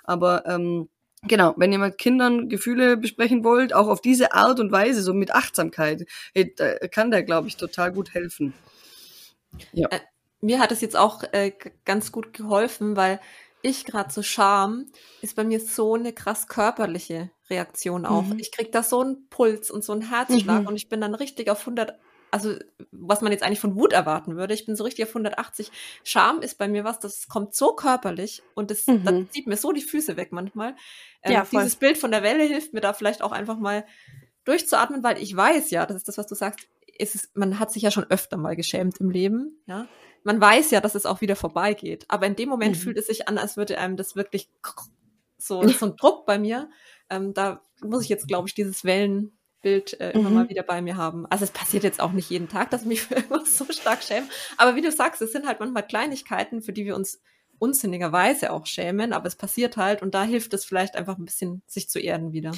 [0.03, 0.89] Aber ähm,
[1.23, 5.15] Genau, wenn ihr mit Kindern Gefühle besprechen wollt, auch auf diese Art und Weise, so
[5.15, 6.05] mit Achtsamkeit,
[6.91, 8.53] kann der, glaube ich, total gut helfen.
[9.73, 9.87] Ja.
[9.89, 9.99] Äh,
[10.41, 11.51] mir hat es jetzt auch äh,
[11.85, 13.19] ganz gut geholfen, weil
[13.61, 14.85] ich gerade so Scham
[15.21, 18.23] ist bei mir so eine krass körperliche Reaktion auch.
[18.23, 18.39] Mhm.
[18.39, 20.67] Ich krieg da so einen Puls und so einen Herzschlag mhm.
[20.67, 21.97] und ich bin dann richtig auf 100,
[22.29, 22.55] also
[22.91, 25.71] was man jetzt eigentlich von Wut erwarten würde, ich bin so richtig auf 180.
[26.03, 29.03] Scham ist bei mir was, das kommt so körperlich und das, mhm.
[29.03, 30.75] das zieht mir so die Füße weg manchmal.
[31.23, 33.85] Ähm, ja, dieses Bild von der Welle hilft mir da vielleicht auch einfach mal
[34.45, 36.67] durchzuatmen, weil ich weiß ja, das ist das, was du sagst,
[36.99, 39.87] ist es, man hat sich ja schon öfter mal geschämt im Leben, ja.
[40.23, 42.03] Man weiß ja, dass es auch wieder vorbeigeht.
[42.09, 42.79] Aber in dem Moment mhm.
[42.81, 44.49] fühlt es sich an, als würde einem das wirklich
[45.37, 46.69] so, so ein Druck bei mir.
[47.09, 50.35] Ähm, da muss ich jetzt, glaube ich, dieses Wellenbild äh, immer mhm.
[50.35, 51.25] mal wieder bei mir haben.
[51.27, 54.03] Also es passiert jetzt auch nicht jeden Tag, dass ich mich für irgendwas so stark
[54.03, 54.27] schäme.
[54.57, 57.21] Aber wie du sagst, es sind halt manchmal Kleinigkeiten, für die wir uns
[57.59, 61.63] unsinnigerweise auch schämen, aber es passiert halt und da hilft es vielleicht einfach ein bisschen,
[61.65, 62.51] sich zu erden wieder.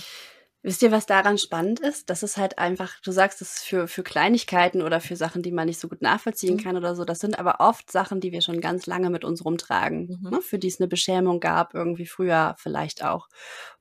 [0.61, 2.09] Wisst ihr, was daran spannend ist?
[2.09, 5.67] Das ist halt einfach, du sagst es für, für Kleinigkeiten oder für Sachen, die man
[5.67, 6.59] nicht so gut nachvollziehen mhm.
[6.59, 7.05] kann oder so.
[7.05, 10.29] Das sind aber oft Sachen, die wir schon ganz lange mit uns rumtragen, mhm.
[10.29, 10.41] ne?
[10.41, 13.29] für die es eine Beschämung gab, irgendwie früher vielleicht auch.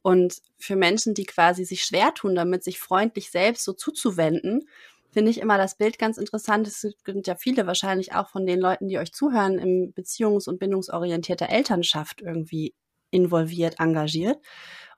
[0.03, 4.69] Und für Menschen, die quasi sich schwer tun, damit sich freundlich selbst so zuzuwenden,
[5.11, 6.69] finde ich immer das Bild ganz interessant.
[6.69, 10.61] Es sind ja viele wahrscheinlich auch von den Leuten, die euch zuhören, im beziehungs- und
[10.61, 12.75] bindungsorientierter Elternschaft irgendwie
[13.11, 14.39] involviert, engagiert.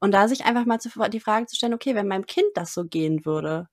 [0.00, 2.84] Und da sich einfach mal die Frage zu stellen, okay, wenn meinem Kind das so
[2.84, 3.68] gehen würde,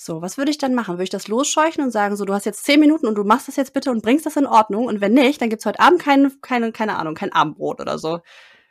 [0.00, 0.94] so, was würde ich dann machen?
[0.94, 3.48] Würde ich das losscheuchen und sagen, so, du hast jetzt zehn Minuten und du machst
[3.48, 4.86] das jetzt bitte und bringst das in Ordnung?
[4.86, 8.20] Und wenn nicht, dann gibt's heute Abend keine, keine, keine Ahnung, kein Abendbrot oder so.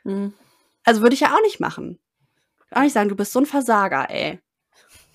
[0.04, 0.32] Mhm.
[0.84, 1.98] Also würde ich ja auch nicht machen.
[2.70, 4.40] Auch nicht sagen, du bist so ein Versager, ey.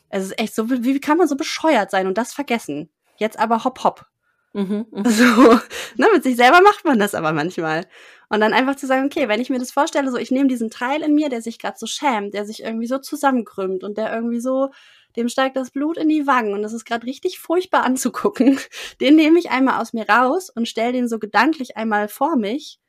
[0.10, 2.92] Es ist echt so, wie kann man so bescheuert sein und das vergessen?
[3.18, 4.06] Jetzt aber hopp hopp.
[4.54, 5.04] Mhm, mh.
[5.10, 5.54] So,
[5.98, 7.86] ne, mit sich selber macht man das aber manchmal.
[8.30, 10.70] Und dann einfach zu sagen, okay, wenn ich mir das vorstelle, so ich nehme diesen
[10.70, 14.14] Teil in mir, der sich gerade so schämt, der sich irgendwie so zusammenkrümmt und der
[14.14, 14.70] irgendwie so,
[15.16, 18.60] dem steigt das Blut in die Wangen und das ist gerade richtig furchtbar anzugucken,
[19.02, 22.80] den nehme ich einmal aus mir raus und stelle den so gedanklich einmal vor mich.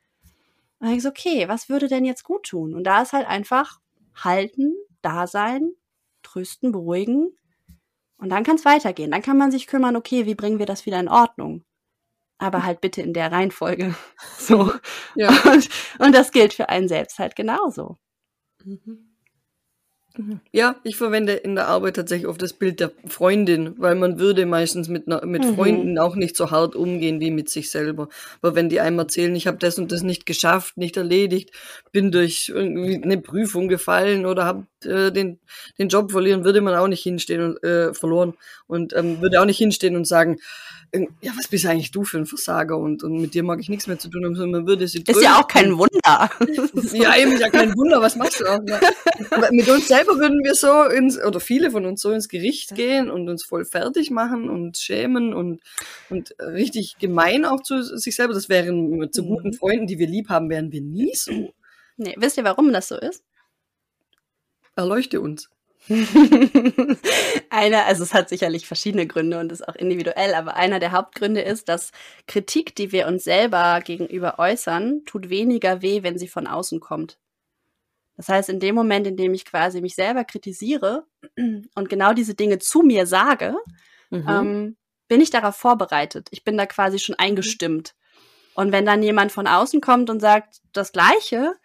[0.79, 2.75] Und dann ich so, okay, was würde denn jetzt gut tun?
[2.75, 3.79] Und da ist halt einfach
[4.15, 5.71] halten, da sein,
[6.23, 7.35] trösten, beruhigen.
[8.25, 9.11] Und dann kann es weitergehen.
[9.11, 11.63] Dann kann man sich kümmern, okay, wie bringen wir das wieder in Ordnung?
[12.37, 13.95] aber halt bitte in der Reihenfolge.
[14.37, 14.71] So.
[15.15, 15.29] Ja.
[15.45, 17.97] Und, und das gilt für einen selbst halt genauso.
[18.63, 19.14] Mhm.
[20.51, 24.45] Ja, ich verwende in der Arbeit tatsächlich oft das Bild der Freundin, weil man würde
[24.45, 25.55] meistens mit, mit mhm.
[25.55, 28.09] Freunden auch nicht so hart umgehen wie mit sich selber.
[28.41, 31.51] Aber wenn die einem erzählen, ich habe das und das nicht geschafft, nicht erledigt,
[31.91, 35.39] bin durch irgendwie eine Prüfung gefallen oder habe äh, den,
[35.77, 38.33] den Job verlieren, würde man auch nicht hinstehen und äh, verloren
[38.67, 40.39] und ähm, würde auch nicht hinstehen und sagen,
[41.21, 43.87] ja, was bist eigentlich du für ein Versager und, und mit dir mag ich nichts
[43.87, 46.29] mehr zu tun haben, sondern man würde sie Ist ja auch kein Wunder.
[46.93, 48.61] ja, eben ja kein Wunder, was machst du auch?
[48.61, 48.79] Ne?
[49.51, 53.09] Mit uns selber würden wir so ins, oder viele von uns so ins Gericht gehen
[53.09, 55.61] und uns voll fertig machen und schämen und,
[56.09, 58.33] und richtig gemein auch zu sich selber.
[58.33, 59.53] Das wären zu guten mhm.
[59.53, 61.53] Freunden, die wir lieb haben, wären wir nie so.
[61.97, 63.23] Nee, wisst ihr, warum das so ist?
[64.75, 65.49] Erleuchte uns.
[67.51, 71.41] einer, also es hat sicherlich verschiedene Gründe und ist auch individuell, aber einer der Hauptgründe
[71.41, 71.91] ist, dass
[72.27, 77.19] Kritik, die wir uns selber gegenüber äußern, tut weniger weh, wenn sie von außen kommt.
[78.17, 81.05] Das heißt, in dem Moment, in dem ich quasi mich selber kritisiere
[81.75, 83.55] und genau diese Dinge zu mir sage,
[84.09, 84.25] mhm.
[84.27, 86.27] ähm, bin ich darauf vorbereitet.
[86.31, 87.93] Ich bin da quasi schon eingestimmt.
[88.55, 91.55] Und wenn dann jemand von außen kommt und sagt das Gleiche,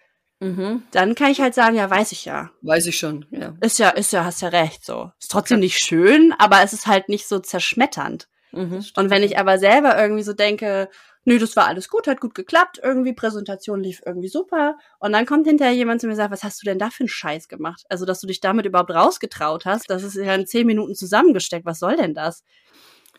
[0.40, 0.84] Mhm.
[0.90, 2.50] Dann kann ich halt sagen, ja, weiß ich ja.
[2.62, 3.54] Weiß ich schon, ja.
[3.60, 5.12] Ist ja, ist ja, hast ja recht, so.
[5.20, 8.26] Ist trotzdem nicht schön, aber es ist halt nicht so zerschmetternd.
[8.52, 10.88] Mhm, und wenn ich aber selber irgendwie so denke,
[11.24, 14.76] nö, das war alles gut, hat gut geklappt, irgendwie Präsentation lief irgendwie super.
[14.98, 17.00] Und dann kommt hinterher jemand zu mir und sagt, was hast du denn da für
[17.00, 17.84] einen Scheiß gemacht?
[17.88, 21.66] Also, dass du dich damit überhaupt rausgetraut hast, das ist ja in zehn Minuten zusammengesteckt,
[21.66, 22.44] was soll denn das?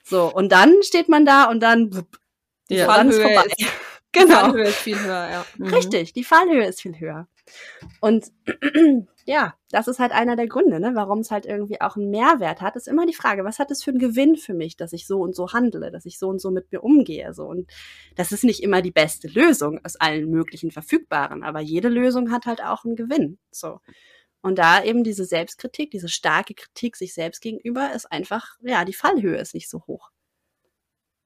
[0.03, 2.17] So, und dann steht man da und dann, wupp,
[2.69, 3.45] die ja, Fallhöhe vorbei.
[3.57, 3.67] Ist,
[4.13, 4.25] Genau.
[4.25, 5.45] Die Fallhöhe ist viel höher, ja.
[5.57, 5.73] Mhm.
[5.73, 7.27] Richtig, die Fallhöhe ist viel höher.
[7.99, 8.31] Und
[9.25, 12.61] ja, das ist halt einer der Gründe, ne, warum es halt irgendwie auch einen Mehrwert
[12.61, 15.07] hat, ist immer die Frage, was hat es für einen Gewinn für mich, dass ich
[15.07, 17.45] so und so handle, dass ich so und so mit mir umgehe, so.
[17.45, 17.69] Und
[18.15, 22.45] das ist nicht immer die beste Lösung aus allen möglichen verfügbaren, aber jede Lösung hat
[22.45, 23.79] halt auch einen Gewinn, so.
[24.41, 28.93] Und da eben diese Selbstkritik, diese starke Kritik sich selbst gegenüber ist einfach, ja, die
[28.93, 30.09] Fallhöhe ist nicht so hoch.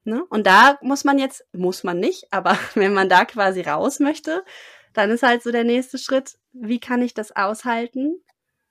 [0.03, 0.23] Ne?
[0.29, 4.43] Und da muss man jetzt, muss man nicht, aber wenn man da quasi raus möchte,
[4.97, 8.21] dann ist halt so der nächste Schritt, wie kann ich das aushalten,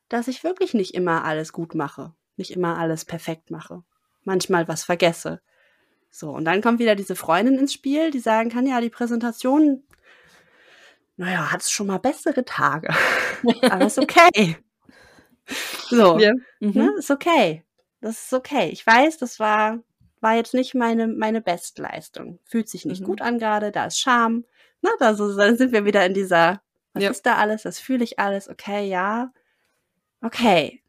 [0.08, 3.82] dass ich wirklich nicht immer alles gut mache, nicht immer alles perfekt mache,
[4.22, 5.40] manchmal was vergesse.
[6.10, 9.82] So, und dann kommt wieder diese Freundin ins Spiel, die sagen kann, ja, die Präsentation,
[11.16, 12.94] naja, hat es schon mal bessere Tage.
[13.70, 14.56] Aber ist okay.
[15.88, 16.32] So, ja.
[16.60, 16.72] mhm.
[16.72, 17.64] ne, ist okay.
[18.00, 18.70] Das ist okay.
[18.70, 19.82] Ich weiß, das war
[20.24, 22.40] war jetzt nicht meine, meine Bestleistung.
[22.44, 23.04] Fühlt sich nicht mhm.
[23.04, 24.44] gut an gerade, da ist Scham.
[24.84, 26.60] Na, da so, dann sind wir wieder in dieser,
[26.92, 27.10] was ja.
[27.10, 29.32] ist da alles, das fühle ich alles, okay, ja.
[30.20, 30.82] Okay.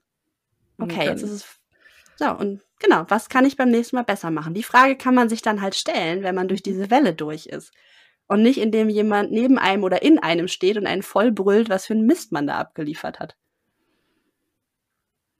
[0.77, 1.45] Okay, jetzt ist es.
[2.17, 4.53] So, und genau, was kann ich beim nächsten Mal besser machen?
[4.53, 6.71] Die Frage kann man sich dann halt stellen, wenn man durch mhm.
[6.71, 7.71] diese Welle durch ist.
[8.27, 11.85] Und nicht, indem jemand neben einem oder in einem steht und einen voll brüllt, was
[11.85, 13.37] für ein Mist man da abgeliefert hat.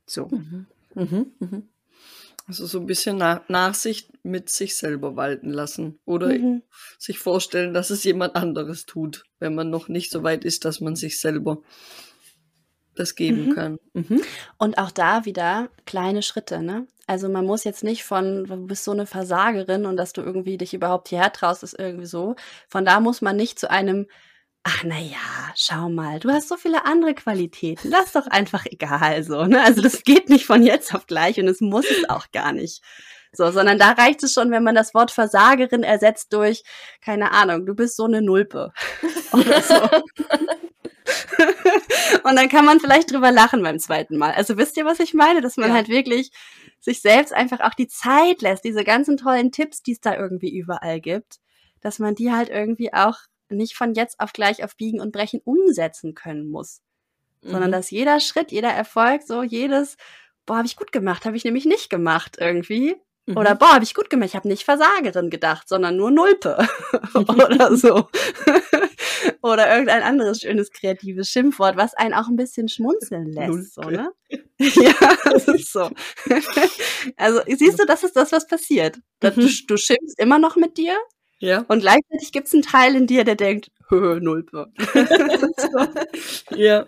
[0.06, 0.28] So.
[0.28, 0.68] Mhm.
[0.94, 1.34] Mhm.
[1.40, 1.70] Mhm.
[2.48, 6.62] Also so ein bisschen Na Nachsicht mit sich selber walten lassen oder mhm.
[7.00, 10.80] sich vorstellen, dass es jemand anderes tut, wenn man noch nicht so weit ist, dass
[10.80, 11.62] man sich selber
[12.96, 13.56] das geben mhm.
[13.56, 13.80] kann.
[13.94, 14.22] Mhm.
[14.58, 16.88] Und auch da wieder kleine Schritte, ne?
[17.08, 20.58] Also man muss jetzt nicht von, du bist so eine Versagerin und dass du irgendwie
[20.58, 22.36] dich überhaupt hierher traust, ist irgendwie so.
[22.68, 24.08] Von da muss man nicht zu einem
[24.68, 28.66] ach na ja, schau mal, du hast so viele andere Qualitäten, das ist doch einfach
[28.66, 29.64] egal so, ne?
[29.64, 32.82] Also das geht nicht von jetzt auf gleich und es muss es auch gar nicht.
[33.32, 36.64] So, sondern da reicht es schon, wenn man das Wort Versagerin ersetzt durch,
[37.02, 38.72] keine Ahnung, du bist so eine Nulpe.
[39.34, 39.76] Oder so.
[42.24, 44.32] und dann kann man vielleicht drüber lachen beim zweiten Mal.
[44.32, 45.42] Also wisst ihr, was ich meine?
[45.42, 45.76] Dass man ja.
[45.76, 46.32] halt wirklich
[46.80, 50.56] sich selbst einfach auch die Zeit lässt, diese ganzen tollen Tipps, die es da irgendwie
[50.56, 51.38] überall gibt,
[51.82, 53.18] dass man die halt irgendwie auch
[53.50, 56.82] nicht von jetzt auf gleich auf Biegen und Brechen umsetzen können muss.
[57.42, 57.52] Mhm.
[57.52, 59.98] Sondern dass jeder Schritt, jeder Erfolg, so jedes,
[60.46, 62.96] boah, habe ich gut gemacht, habe ich nämlich nicht gemacht irgendwie.
[63.28, 63.38] Mhm.
[63.38, 66.68] Oder boah, habe ich gut gemacht, ich habe nicht Versagerin gedacht, sondern nur Nulpe
[67.14, 68.08] oder so.
[69.42, 74.12] oder irgendein anderes schönes kreatives Schimpfwort, was einen auch ein bisschen schmunzeln lässt, so, ne?
[74.60, 75.90] ja, das ist so.
[77.18, 78.98] also siehst du, das ist das, was passiert.
[79.24, 79.34] Mhm.
[79.36, 80.98] Du, du schimpfst immer noch mit dir,
[81.46, 81.66] ja.
[81.68, 84.72] Und gleichzeitig gibt es einen Teil in dir, der denkt, Nulpe.
[86.56, 86.86] Ja.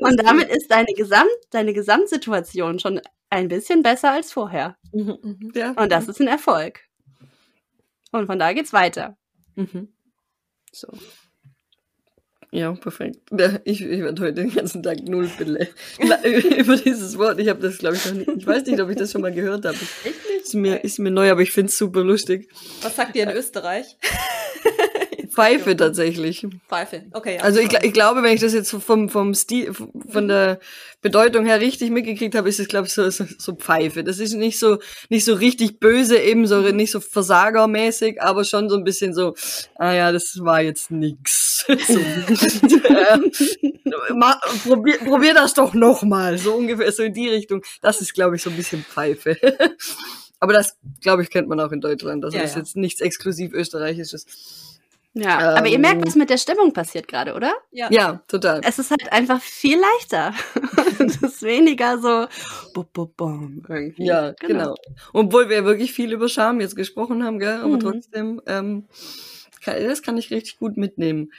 [0.00, 4.76] Und damit ist deine, Gesamt, deine Gesamtsituation schon ein bisschen besser als vorher.
[4.92, 5.52] Mhm, mhm.
[5.54, 5.72] Ja.
[5.72, 6.80] Und das ist ein Erfolg.
[8.12, 9.16] Und von da geht's weiter.
[9.54, 9.92] Mhm.
[10.72, 10.88] So.
[12.52, 13.18] Ja, perfekt.
[13.64, 15.30] Ich, ich werde heute den ganzen Tag null
[16.58, 17.38] über dieses Wort.
[17.38, 18.28] Ich habe das, glaube ich, noch nicht.
[18.38, 19.76] Ich weiß nicht, ob ich das schon mal gehört habe.
[19.76, 20.42] Echt nicht?
[20.42, 22.48] Ist mir, ist mir neu, aber ich finde es super lustig.
[22.82, 23.96] Was sagt ihr in Österreich?
[25.40, 26.46] Pfeife tatsächlich.
[26.68, 27.36] Pfeife, okay.
[27.36, 27.42] Ja.
[27.42, 30.58] Also ich, ich glaube, wenn ich das jetzt vom, vom Stil, von der
[31.02, 34.04] Bedeutung her richtig mitgekriegt habe, ist es, glaube ich, so, so, so Pfeife.
[34.04, 38.68] Das ist nicht so, nicht so richtig böse, eben so, nicht so versagermäßig, aber schon
[38.68, 39.34] so ein bisschen so,
[39.76, 41.64] ah ja, das war jetzt nix.
[41.66, 43.18] so, äh,
[44.14, 46.36] ma, probier, probier das doch nochmal.
[46.38, 47.62] So ungefähr, so in die Richtung.
[47.80, 49.36] Das ist, glaube ich, so ein bisschen Pfeife.
[50.40, 52.24] aber das, glaube ich, kennt man auch in Deutschland.
[52.24, 52.62] Also ja, das ist ja.
[52.62, 54.26] jetzt nichts exklusiv österreichisches.
[55.12, 57.52] Ja, ähm, aber ihr merkt, was mit der Stimmung passiert gerade, oder?
[57.72, 57.88] Ja.
[57.90, 58.60] ja, total.
[58.64, 60.32] Es ist halt einfach viel leichter.
[61.00, 62.26] es ist weniger so
[62.74, 64.04] bum, bum, bum, irgendwie.
[64.04, 64.74] Ja, genau.
[64.74, 64.74] genau.
[65.12, 67.58] Obwohl wir wirklich viel über Scham jetzt gesprochen haben, gell?
[67.58, 67.80] aber mhm.
[67.80, 68.86] trotzdem, ähm,
[69.64, 71.32] kann, das kann ich richtig gut mitnehmen.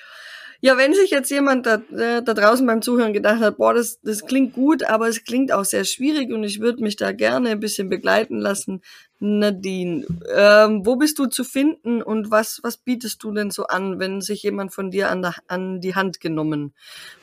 [0.63, 3.99] Ja, wenn sich jetzt jemand da, äh, da draußen beim Zuhören gedacht hat, boah, das,
[4.01, 7.49] das klingt gut, aber es klingt auch sehr schwierig und ich würde mich da gerne
[7.49, 8.81] ein bisschen begleiten lassen.
[9.23, 10.05] Nadine,
[10.35, 14.19] ähm, wo bist du zu finden und was, was bietest du denn so an, wenn
[14.19, 16.73] sich jemand von dir an, der, an die Hand genommen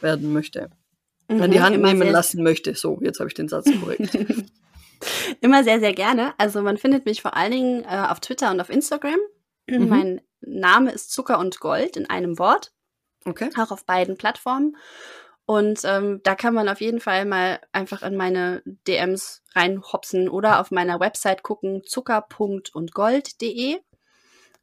[0.01, 0.71] werden möchte?
[1.29, 2.75] Mhm, an die Hand nehmen lassen möchte.
[2.77, 4.17] So, jetzt habe ich den Satz korrekt.
[5.41, 6.35] immer sehr, sehr gerne.
[6.39, 9.19] Also man findet mich vor allen Dingen äh, auf Twitter und auf Instagram.
[9.67, 9.89] Mhm.
[9.89, 12.73] Mein Name ist Zucker und Gold in einem Wort.
[13.25, 13.51] Okay.
[13.59, 14.77] Auch auf beiden Plattformen.
[15.51, 20.61] Und ähm, da kann man auf jeden Fall mal einfach in meine DMs reinhopsen oder
[20.61, 23.79] auf meiner Website gucken, zucker.undgold.de.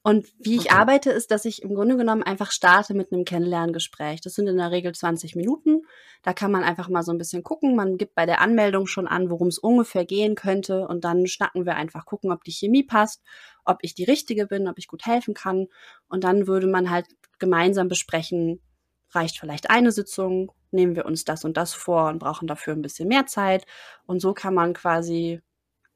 [0.04, 0.76] Und wie ich okay.
[0.76, 4.21] arbeite, ist, dass ich im Grunde genommen einfach starte mit einem Kennenlerngespräch.
[4.21, 5.82] Das sind in der Regel 20 Minuten.
[6.21, 7.76] Da kann man einfach mal so ein bisschen gucken.
[7.76, 10.88] Man gibt bei der Anmeldung schon an, worum es ungefähr gehen könnte.
[10.88, 13.24] Und dann schnacken wir einfach gucken, ob die Chemie passt,
[13.63, 15.65] ob ich die Richtige bin, ob ich gut helfen kann.
[16.10, 17.08] Und dann würde man halt
[17.39, 18.62] gemeinsam besprechen,
[19.10, 22.82] reicht vielleicht eine Sitzung, nehmen wir uns das und das vor und brauchen dafür ein
[22.82, 23.66] bisschen mehr Zeit.
[24.06, 25.42] Und so kann man quasi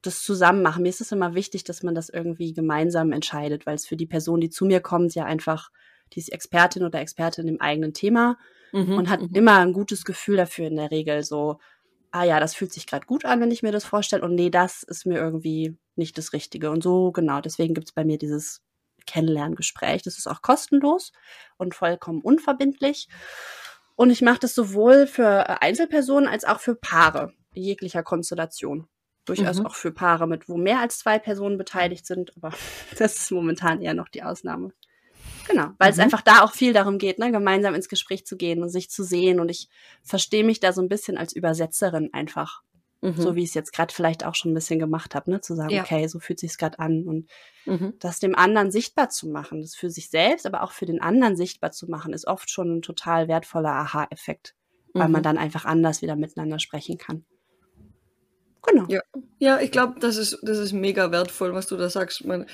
[0.02, 0.84] das zusammen machen.
[0.84, 4.06] Mir ist es immer wichtig, dass man das irgendwie gemeinsam entscheidet, weil es für die
[4.06, 5.70] Person, die zu mir kommt, ja einfach,
[6.14, 8.38] die ist Expertin oder Expertin im eigenen Thema
[8.72, 9.30] mhm, und hat mhm.
[9.34, 11.60] immer ein gutes Gefühl dafür in der Regel so,
[12.12, 14.50] ah ja, das fühlt sich gerade gut an, wenn ich mir das vorstelle und nee,
[14.50, 16.72] das ist mir irgendwie nicht das Richtige.
[16.72, 18.62] Und so, genau, deswegen gibt es bei mir dieses
[19.06, 20.04] Kennenlerngespräch.
[20.04, 21.12] Das ist auch kostenlos
[21.58, 23.08] und vollkommen unverbindlich.
[24.00, 28.88] Und ich mache das sowohl für äh, Einzelpersonen als auch für Paare jeglicher Konstellation.
[29.26, 29.66] Durchaus mhm.
[29.66, 32.54] auch für Paare mit, wo mehr als zwei Personen beteiligt sind, aber
[32.98, 34.72] das ist momentan eher noch die Ausnahme.
[35.50, 35.94] Genau, weil mhm.
[35.96, 38.90] es einfach da auch viel darum geht, ne, gemeinsam ins Gespräch zu gehen und sich
[38.90, 39.42] zu sehen.
[39.42, 39.68] Und ich
[40.02, 42.62] verstehe mich da so ein bisschen als Übersetzerin einfach.
[43.02, 43.14] Mhm.
[43.16, 45.42] So wie ich es jetzt gerade vielleicht auch schon ein bisschen gemacht habe, ne?
[45.42, 45.84] Zu sagen, ja.
[45.84, 47.30] okay, so fühlt sich's gerade an und
[47.66, 47.94] mhm.
[48.00, 51.38] das dem anderen sichtbar zu machen, das für sich selbst, aber auch für den anderen
[51.38, 54.56] sichtbar zu machen, ist oft schon ein total wertvoller Aha-Effekt,
[54.94, 55.14] weil mhm.
[55.14, 57.26] man dann einfach anders wieder miteinander sprechen kann.
[58.64, 58.86] Genau.
[58.90, 59.02] Ja,
[59.40, 62.26] ja ich glaube, das ist, das ist mega wertvoll, was du da sagst.
[62.26, 62.46] Man,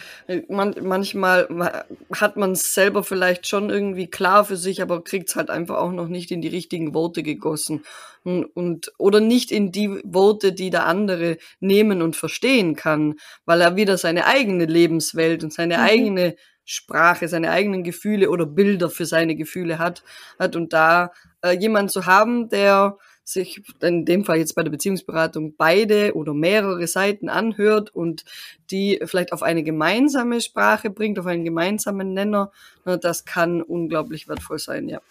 [0.50, 5.36] man, manchmal hat man es selber vielleicht schon irgendwie klar für sich, aber kriegt es
[5.36, 7.84] halt einfach auch noch nicht in die richtigen Worte gegossen.
[8.24, 13.16] Und, und, oder nicht in die Worte, die der andere nehmen und verstehen kann,
[13.46, 15.84] weil er wieder seine eigene Lebenswelt und seine mhm.
[15.84, 20.04] eigene Sprache, seine eigenen Gefühle oder Bilder für seine Gefühle hat,
[20.40, 21.12] hat und da
[21.44, 26.34] äh, jemand zu haben, der sich in dem Fall jetzt bei der Beziehungsberatung beide oder
[26.34, 28.24] mehrere Seiten anhört und
[28.72, 32.52] die vielleicht auf eine gemeinsame Sprache bringt, auf einen gemeinsamen Nenner,
[32.86, 35.02] das kann unglaublich wertvoll sein, ja.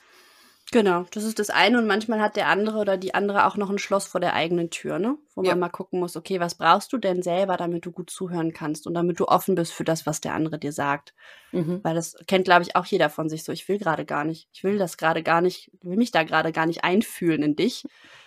[0.72, 3.70] Genau, das ist das eine und manchmal hat der andere oder die andere auch noch
[3.70, 5.16] ein Schloss vor der eigenen Tür, ne?
[5.34, 5.50] Wo ja.
[5.50, 8.86] man mal gucken muss, okay, was brauchst du denn selber, damit du gut zuhören kannst
[8.86, 11.14] und damit du offen bist für das, was der andere dir sagt.
[11.52, 11.80] Mhm.
[11.82, 13.52] Weil das kennt, glaube ich, auch jeder von sich so.
[13.52, 16.50] Ich will gerade gar nicht, ich will das gerade gar nicht, will mich da gerade
[16.50, 17.84] gar nicht einfühlen in dich,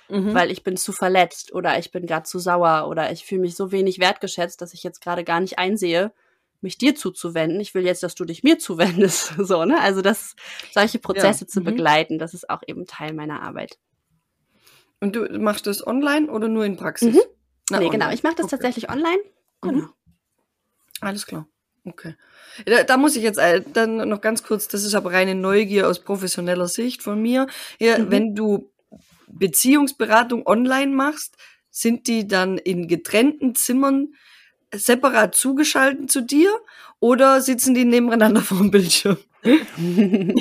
[0.08, 0.34] mhm.
[0.34, 3.56] weil ich bin zu verletzt oder ich bin gerade zu sauer oder ich fühle mich
[3.56, 6.12] so wenig wertgeschätzt, dass ich jetzt gerade gar nicht einsehe,
[6.62, 7.60] mich dir zuzuwenden.
[7.60, 9.34] Ich will jetzt, dass du dich mir zuwendest.
[9.38, 9.80] So, ne?
[9.80, 10.36] Also das,
[10.72, 11.48] solche Prozesse ja.
[11.48, 11.66] zu mhm.
[11.66, 13.78] begleiten, das ist auch eben Teil meiner Arbeit.
[15.00, 17.16] Und du machst das online oder nur in Praxis?
[17.16, 17.22] Mhm.
[17.70, 18.00] Na, nee, online.
[18.00, 18.14] genau.
[18.14, 18.56] Ich mache das okay.
[18.56, 19.20] tatsächlich online.
[19.64, 19.70] Mhm.
[19.70, 19.88] Genau.
[21.02, 21.48] Alles klar.
[21.86, 22.16] Okay.
[22.66, 25.88] Da, da, muss ich jetzt äh, dann noch ganz kurz, das ist aber reine Neugier
[25.88, 27.48] aus professioneller Sicht von mir.
[27.80, 28.12] Ja, mhm.
[28.12, 28.72] Wenn du
[29.28, 31.38] Beziehungsberatung online machst,
[31.70, 34.14] sind die dann in getrennten Zimmern
[34.74, 36.52] separat zugeschaltet zu dir
[37.00, 39.18] oder sitzen die nebeneinander vor dem Bildschirm?
[39.44, 40.36] ein,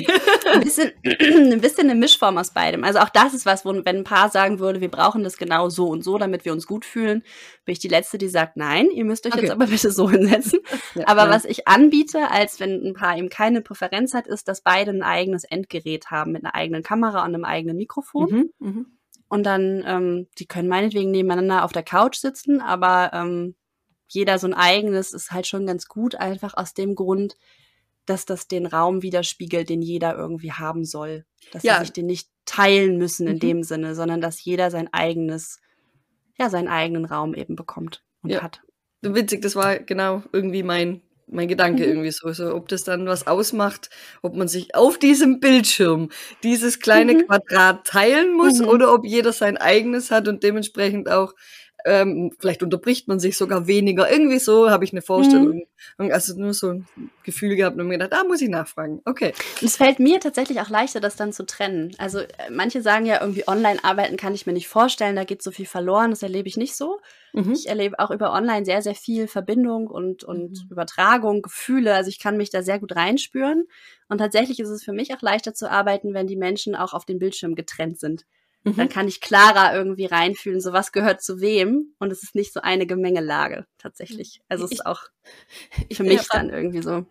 [0.61, 2.83] bisschen, ein bisschen eine Mischform aus beidem.
[2.83, 5.69] Also auch das ist was, wo, wenn ein Paar sagen würde, wir brauchen das genau
[5.69, 7.23] so und so, damit wir uns gut fühlen,
[7.65, 9.43] bin ich die Letzte, die sagt, nein, ihr müsst euch okay.
[9.43, 10.59] jetzt aber bitte so hinsetzen.
[10.95, 11.29] Ja, aber ja.
[11.29, 15.03] was ich anbiete, als wenn ein Paar eben keine Präferenz hat, ist, dass beide ein
[15.03, 18.51] eigenes Endgerät haben mit einer eigenen Kamera und einem eigenen Mikrofon.
[18.59, 18.85] Mhm, mh.
[19.29, 23.55] Und dann, ähm, die können meinetwegen nebeneinander auf der Couch sitzen, aber ähm,
[24.07, 27.37] jeder so ein eigenes ist halt schon ganz gut, einfach aus dem Grund,
[28.05, 31.25] dass das den Raum widerspiegelt, den jeder irgendwie haben soll.
[31.51, 31.75] Dass ja.
[31.75, 33.39] sie sich den nicht teilen müssen in mhm.
[33.39, 35.59] dem Sinne, sondern dass jeder sein eigenes,
[36.37, 38.41] ja, seinen eigenen Raum eben bekommt und ja.
[38.41, 38.61] hat.
[39.01, 41.89] Witzig, das war genau irgendwie mein mein Gedanke mhm.
[41.89, 43.89] irgendwie so, so, ob das dann was ausmacht,
[44.21, 46.09] ob man sich auf diesem Bildschirm
[46.41, 47.25] dieses kleine mhm.
[47.27, 48.69] Quadrat teilen muss mhm.
[48.69, 51.33] oder ob jeder sein eigenes hat und dementsprechend auch
[51.87, 54.11] ähm, vielleicht unterbricht man sich sogar weniger.
[54.11, 55.63] Irgendwie so habe ich eine Vorstellung.
[55.97, 56.11] Mhm.
[56.11, 56.87] Also nur so ein
[57.23, 59.01] Gefühl gehabt und mir gedacht, da ah, muss ich nachfragen.
[59.05, 59.33] Okay.
[59.63, 61.95] Es fällt mir tatsächlich auch leichter, das dann zu trennen.
[61.97, 65.41] Also äh, manche sagen ja irgendwie online arbeiten kann ich mir nicht vorstellen, da geht
[65.41, 66.09] so viel verloren.
[66.11, 66.99] Das erlebe ich nicht so.
[67.33, 67.53] Mhm.
[67.53, 70.69] Ich erlebe auch über online sehr, sehr viel Verbindung und, und mhm.
[70.69, 71.93] Übertragung, Gefühle.
[71.95, 73.67] Also ich kann mich da sehr gut reinspüren.
[74.09, 77.05] Und tatsächlich ist es für mich auch leichter zu arbeiten, wenn die Menschen auch auf
[77.05, 78.25] dem Bildschirm getrennt sind.
[78.71, 78.75] Mhm.
[78.77, 81.93] Dann kann ich klarer irgendwie reinfühlen, so was gehört zu wem.
[81.99, 84.41] Und es ist nicht so eine Gemengelage tatsächlich.
[84.49, 85.01] Also es ist auch
[85.91, 87.05] für mich dann irgendwie so.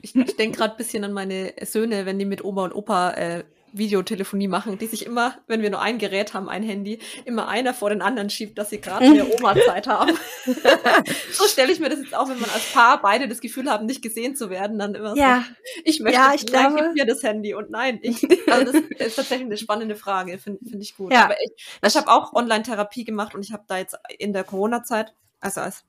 [0.00, 3.44] Ich, ich denke gerade bisschen an meine Söhne, wenn die mit Oma und Opa äh,
[3.72, 7.74] Videotelefonie machen, die sich immer, wenn wir nur ein Gerät haben, ein Handy, immer einer
[7.74, 10.16] vor den anderen schiebt, dass sie gerade mehr Oma-Zeit haben.
[11.32, 13.86] so stelle ich mir das jetzt auch, wenn man als Paar beide das Gefühl haben,
[13.86, 15.44] nicht gesehen zu werden, dann immer ja.
[15.46, 18.72] so, ich möchte, ja, ich nein, glaube, gib mir das Handy und nein, ich, also
[18.72, 21.12] das ist tatsächlich eine spannende Frage, finde find ich gut.
[21.12, 21.24] Ja.
[21.24, 21.52] Aber ich,
[21.82, 25.84] ich habe auch Online-Therapie gemacht und ich habe da jetzt in der Corona-Zeit, also als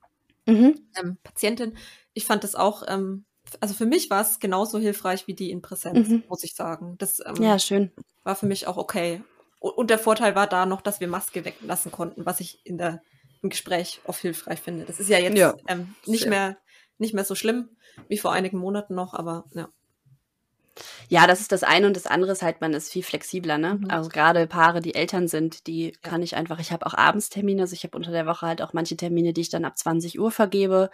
[0.46, 0.80] mhm.
[0.98, 1.76] ähm, Patientin,
[2.12, 3.24] ich fand das auch ähm,
[3.60, 6.22] also für mich war es genauso hilfreich wie die in Präsenz, mhm.
[6.28, 6.96] muss ich sagen.
[6.98, 7.90] Das ähm, ja, schön.
[8.22, 9.22] war für mich auch okay.
[9.58, 13.02] Und der Vorteil war da noch, dass wir Maske weglassen konnten, was ich in der,
[13.42, 14.86] im Gespräch oft hilfreich finde.
[14.86, 16.56] Das ist ja jetzt ja, ähm, nicht, mehr,
[16.98, 17.68] nicht mehr so schlimm
[18.08, 19.68] wie vor einigen Monaten noch, aber ja.
[21.08, 23.74] Ja, das ist das eine und das andere ist halt, man ist viel flexibler, ne?
[23.74, 23.90] Mhm.
[23.90, 25.90] Also gerade Paare, die Eltern sind, die ja.
[26.02, 28.72] kann ich einfach, ich habe auch Abendstermine, also ich habe unter der Woche halt auch
[28.72, 30.90] manche Termine, die ich dann ab 20 Uhr vergebe.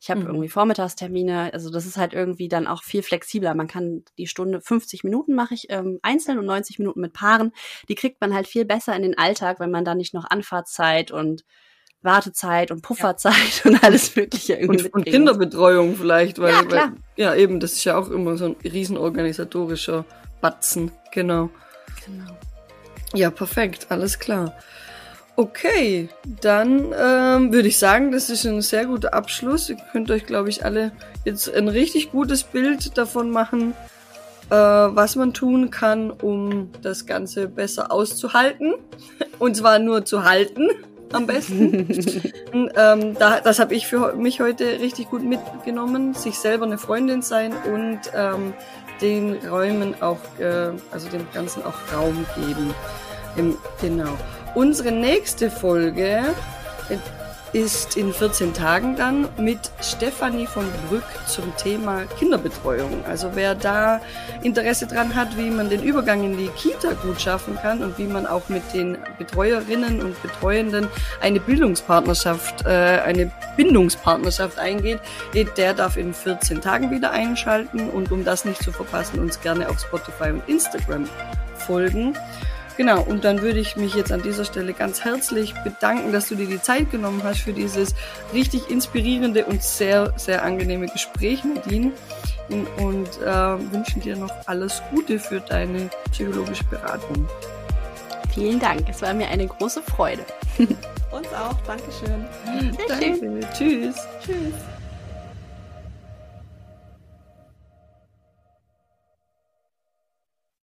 [0.00, 0.26] Ich habe mhm.
[0.26, 1.52] irgendwie Vormittagstermine.
[1.52, 3.54] Also das ist halt irgendwie dann auch viel flexibler.
[3.54, 7.52] Man kann die Stunde 50 Minuten mache ich ähm, einzeln und 90 Minuten mit Paaren.
[7.88, 11.10] Die kriegt man halt viel besser in den Alltag, wenn man da nicht noch Anfahrtszeit
[11.10, 11.44] und
[12.02, 13.64] Wartezeit und Pufferzeit ja.
[13.70, 16.70] und alles Mögliche irgendwie und, und Kinderbetreuung vielleicht, weil ja.
[16.70, 20.06] Weil, ja eben, das ist ja auch immer so ein riesenorganisatorischer
[20.40, 21.50] Batzen, genau.
[22.06, 22.38] Genau.
[23.12, 24.54] Ja, perfekt, alles klar.
[25.40, 26.10] Okay,
[26.42, 29.70] dann ähm, würde ich sagen, das ist ein sehr guter Abschluss.
[29.70, 30.92] Ihr könnt euch, glaube ich, alle
[31.24, 33.72] jetzt ein richtig gutes Bild davon machen,
[34.50, 38.74] äh, was man tun kann, um das Ganze besser auszuhalten.
[39.38, 40.68] Und zwar nur zu halten,
[41.14, 41.86] am besten.
[42.52, 46.12] Und, ähm, da, das habe ich für mich heute richtig gut mitgenommen.
[46.12, 48.52] Sich selber eine Freundin sein und ähm,
[49.00, 52.74] den Räumen auch, äh, also dem Ganzen auch Raum geben.
[53.38, 54.18] Im, genau.
[54.54, 56.34] Unsere nächste Folge
[57.52, 63.04] ist in 14 Tagen dann mit Stefanie von Brück zum Thema Kinderbetreuung.
[63.06, 64.00] Also wer da
[64.42, 68.06] Interesse dran hat, wie man den Übergang in die Kita gut schaffen kann und wie
[68.06, 70.88] man auch mit den Betreuerinnen und Betreuenden
[71.20, 75.00] eine Bildungspartnerschaft, äh, eine Bindungspartnerschaft eingeht,
[75.56, 79.68] der darf in 14 Tagen wieder einschalten und um das nicht zu verpassen, uns gerne
[79.68, 81.08] auf Spotify und Instagram
[81.66, 82.16] folgen.
[82.80, 86.34] Genau, und dann würde ich mich jetzt an dieser Stelle ganz herzlich bedanken, dass du
[86.34, 87.94] dir die Zeit genommen hast für dieses
[88.32, 91.92] richtig inspirierende und sehr, sehr angenehme Gespräch, Nadine.
[92.48, 97.28] Und äh, wünschen dir noch alles Gute für deine psychologische Beratung.
[98.32, 100.24] Vielen Dank, es war mir eine große Freude.
[101.10, 102.24] Uns auch, Dankeschön.
[102.88, 103.40] Danke.
[103.52, 103.96] Tschüss.
[104.24, 104.54] Tschüss.